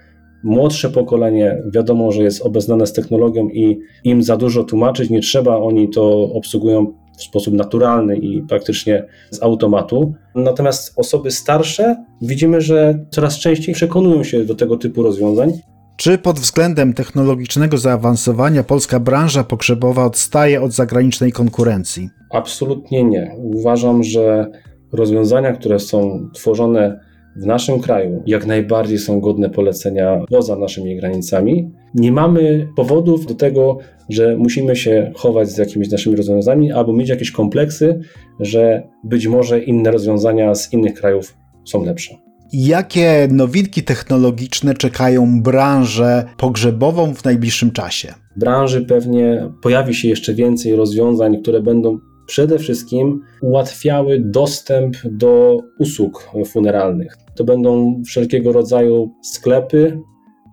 młodsze 0.45 0.91
pokolenie 0.91 1.63
wiadomo, 1.75 2.13
że 2.13 2.23
jest 2.23 2.43
obeznane 2.43 2.87
z 2.87 2.93
technologią 2.93 3.49
i 3.49 3.79
im 4.05 4.23
za 4.23 4.37
dużo 4.37 4.65
tłumaczyć 4.65 5.11
nie 5.11 5.21
trzeba, 5.21 5.57
oni 5.57 5.89
to 5.89 6.33
obsługują 6.33 6.87
w 7.19 7.23
sposób 7.23 7.55
naturalny 7.55 8.17
i 8.17 8.43
praktycznie 8.43 9.05
z 9.31 9.43
automatu. 9.43 10.15
Natomiast 10.35 10.93
osoby 10.99 11.31
starsze 11.31 12.05
widzimy, 12.23 12.61
że 12.61 13.05
coraz 13.11 13.39
częściej 13.39 13.75
przekonują 13.75 14.25
się 14.25 14.45
do 14.45 14.55
tego 14.55 14.77
typu 14.77 15.03
rozwiązań. 15.03 15.53
Czy 15.97 16.19
pod 16.19 16.39
względem 16.39 16.95
technologicznego 16.95 17.79
zaawansowania 17.79 18.65
polska 18.65 19.01
branża 19.01 19.45
pogrzebowa 19.45 20.05
odstaje 20.05 20.63
od 20.63 20.73
zagranicznej 20.73 21.33
konkurencji? 21.33 22.11
Absolutnie 22.31 23.05
nie. 23.05 23.37
Uważam, 23.39 24.03
że 24.03 24.47
rozwiązania, 24.93 25.53
które 25.53 25.79
są 25.79 26.29
tworzone 26.35 27.01
w 27.37 27.47
naszym 27.47 27.81
kraju, 27.81 28.23
jak 28.27 28.47
najbardziej 28.47 28.99
są 28.99 29.21
godne 29.21 29.51
polecenia 29.51 30.21
poza 30.29 30.57
naszymi 30.57 30.97
granicami. 30.97 31.71
Nie 31.95 32.13
mamy 32.13 32.69
powodów 32.77 33.27
do 33.27 33.35
tego, 33.35 33.79
że 34.09 34.37
musimy 34.37 34.77
się 34.77 35.13
chować 35.15 35.51
z 35.51 35.59
jakimiś 35.59 35.91
naszymi 35.91 36.17
rozwiązaniami 36.17 36.73
albo 36.73 36.93
mieć 36.93 37.09
jakieś 37.09 37.31
kompleksy, 37.31 38.01
że 38.41 38.83
być 39.05 39.27
może 39.27 39.61
inne 39.61 39.91
rozwiązania 39.91 40.55
z 40.55 40.73
innych 40.73 40.95
krajów 40.95 41.35
są 41.65 41.85
lepsze. 41.85 42.15
Jakie 42.53 43.29
nowinki 43.31 43.83
technologiczne 43.83 44.75
czekają 44.75 45.43
branżę 45.43 46.25
pogrzebową 46.37 47.15
w 47.15 47.25
najbliższym 47.25 47.71
czasie? 47.71 48.15
W 48.37 48.41
branży 48.41 48.83
pewnie 48.83 49.49
pojawi 49.63 49.95
się 49.95 50.09
jeszcze 50.09 50.35
więcej 50.35 50.77
rozwiązań, 50.77 51.43
które 51.43 51.63
będą 51.63 51.99
przede 52.31 52.59
wszystkim 52.59 53.21
ułatwiały 53.43 54.21
dostęp 54.21 54.97
do 55.05 55.59
usług 55.79 56.31
funeralnych. 56.47 57.17
To 57.35 57.45
będą 57.45 58.03
wszelkiego 58.07 58.53
rodzaju 58.53 59.11
sklepy, 59.23 60.01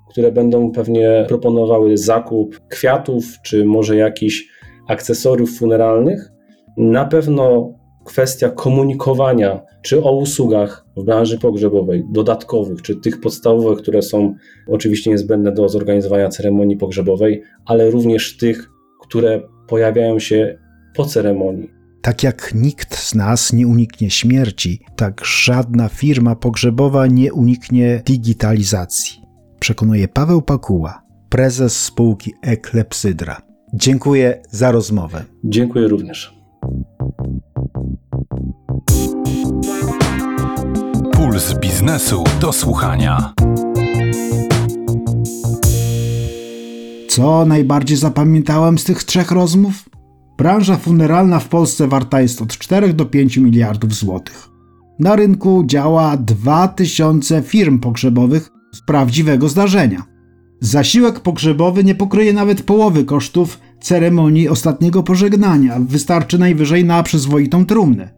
które 0.10 0.32
będą 0.32 0.72
pewnie 0.72 1.26
proponowały 1.28 1.98
zakup 1.98 2.60
kwiatów 2.70 3.26
czy 3.44 3.66
może 3.66 3.96
jakichś 3.96 4.48
akcesoriów 4.88 5.58
funeralnych. 5.58 6.32
Na 6.78 7.06
pewno 7.06 7.74
kwestia 8.06 8.50
komunikowania 8.50 9.62
czy 9.82 10.04
o 10.04 10.16
usługach 10.16 10.86
w 10.98 11.04
branży 11.04 11.40
pogrzebowej, 11.40 12.04
dodatkowych, 12.12 12.82
czy 12.82 12.96
tych 12.96 13.22
podstawowych, 13.22 13.80
które 13.80 14.02
są 14.02 14.34
oczywiście 14.68 15.12
niezbędne 15.12 15.52
do 15.52 15.70
zorganizowania 15.70 16.30
ceremonii 16.30 16.78
pogrzebowej, 16.78 17.44
ale 17.66 17.90
również 17.90 18.38
tych, 18.38 18.70
które 19.02 19.42
pojawiają 19.68 20.20
się 20.20 20.67
po 20.98 21.06
ceremonii. 21.06 21.70
Tak 22.02 22.24
jak 22.24 22.52
nikt 22.56 22.98
z 22.98 23.16
nas 23.16 23.54
nie 23.54 23.68
uniknie 23.68 24.10
śmierci, 24.10 24.80
tak 24.96 25.26
żadna 25.26 25.90
firma 25.90 26.36
pogrzebowa 26.36 27.08
nie 27.08 27.34
uniknie 27.34 28.02
digitalizacji. 28.06 29.22
Przekonuje 29.60 30.08
Paweł 30.08 30.42
Pakuła, 30.42 31.02
prezes 31.30 31.84
spółki 31.84 32.34
Eklepsydra. 32.42 33.42
Dziękuję 33.74 34.42
za 34.52 34.72
rozmowę. 34.72 35.24
Dziękuję 35.44 35.88
również. 35.88 36.38
Puls 41.14 41.60
biznesu 41.60 42.24
do 42.42 42.54
słuchania. 42.54 43.34
Co 47.10 47.46
najbardziej 47.46 47.98
zapamiętałem 47.98 48.78
z 48.78 48.84
tych 48.84 49.04
trzech 49.04 49.32
rozmów? 49.32 49.87
Branża 50.38 50.78
funeralna 50.78 51.40
w 51.40 51.48
Polsce 51.48 51.88
warta 51.88 52.22
jest 52.22 52.42
od 52.42 52.58
4 52.58 52.94
do 52.94 53.06
5 53.06 53.38
miliardów 53.38 53.94
złotych. 53.94 54.50
Na 55.00 55.16
rynku 55.16 55.64
działa 55.66 56.18
2000 56.18 57.42
firm 57.42 57.80
pogrzebowych 57.80 58.50
z 58.74 58.82
prawdziwego 58.82 59.50
zdarzenia. 59.50 60.04
Zasiłek 60.62 61.20
pogrzebowy 61.20 61.84
nie 61.84 61.96
pokryje 61.96 62.34
nawet 62.34 62.64
połowy 62.64 63.06
kosztów 63.06 63.60
ceremonii 63.82 64.50
ostatniego 64.50 65.04
pożegnania, 65.04 65.80
wystarczy 65.80 66.40
najwyżej 66.40 66.86
na 66.86 67.04
przyzwoitą 67.04 67.66
trumnę. 67.66 68.14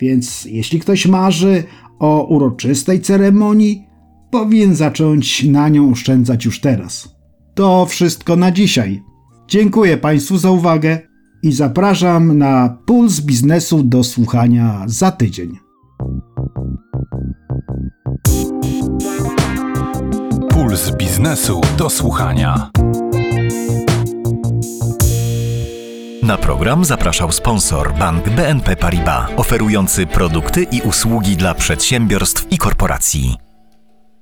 Więc 0.00 0.44
jeśli 0.44 0.80
ktoś 0.80 1.06
marzy 1.06 1.64
o 1.98 2.26
uroczystej 2.28 3.00
ceremonii, 3.00 3.86
powinien 4.30 4.74
zacząć 4.74 5.44
na 5.44 5.68
nią 5.68 5.90
oszczędzać 5.90 6.44
już 6.44 6.60
teraz. 6.60 7.16
To 7.54 7.86
wszystko 7.86 8.36
na 8.36 8.50
dzisiaj. 8.50 9.02
Dziękuję 9.48 9.96
Państwu 9.96 10.38
za 10.38 10.50
uwagę 10.50 11.09
i 11.42 11.52
zapraszam 11.52 12.38
na 12.38 12.76
Puls 12.86 13.20
Biznesu 13.20 13.82
do 13.82 14.04
słuchania 14.04 14.82
za 14.86 15.10
tydzień. 15.10 15.58
Puls 20.50 20.96
biznesu 20.96 21.60
do 21.78 21.90
słuchania. 21.90 22.70
Na 26.22 26.36
program 26.36 26.84
zapraszał 26.84 27.32
sponsor 27.32 27.94
bank 27.98 28.28
BNP 28.28 28.76
Paribas, 28.76 29.30
oferujący 29.36 30.06
produkty 30.06 30.62
i 30.62 30.80
usługi 30.80 31.36
dla 31.36 31.54
przedsiębiorstw 31.54 32.46
i 32.52 32.58
korporacji. 32.58 33.49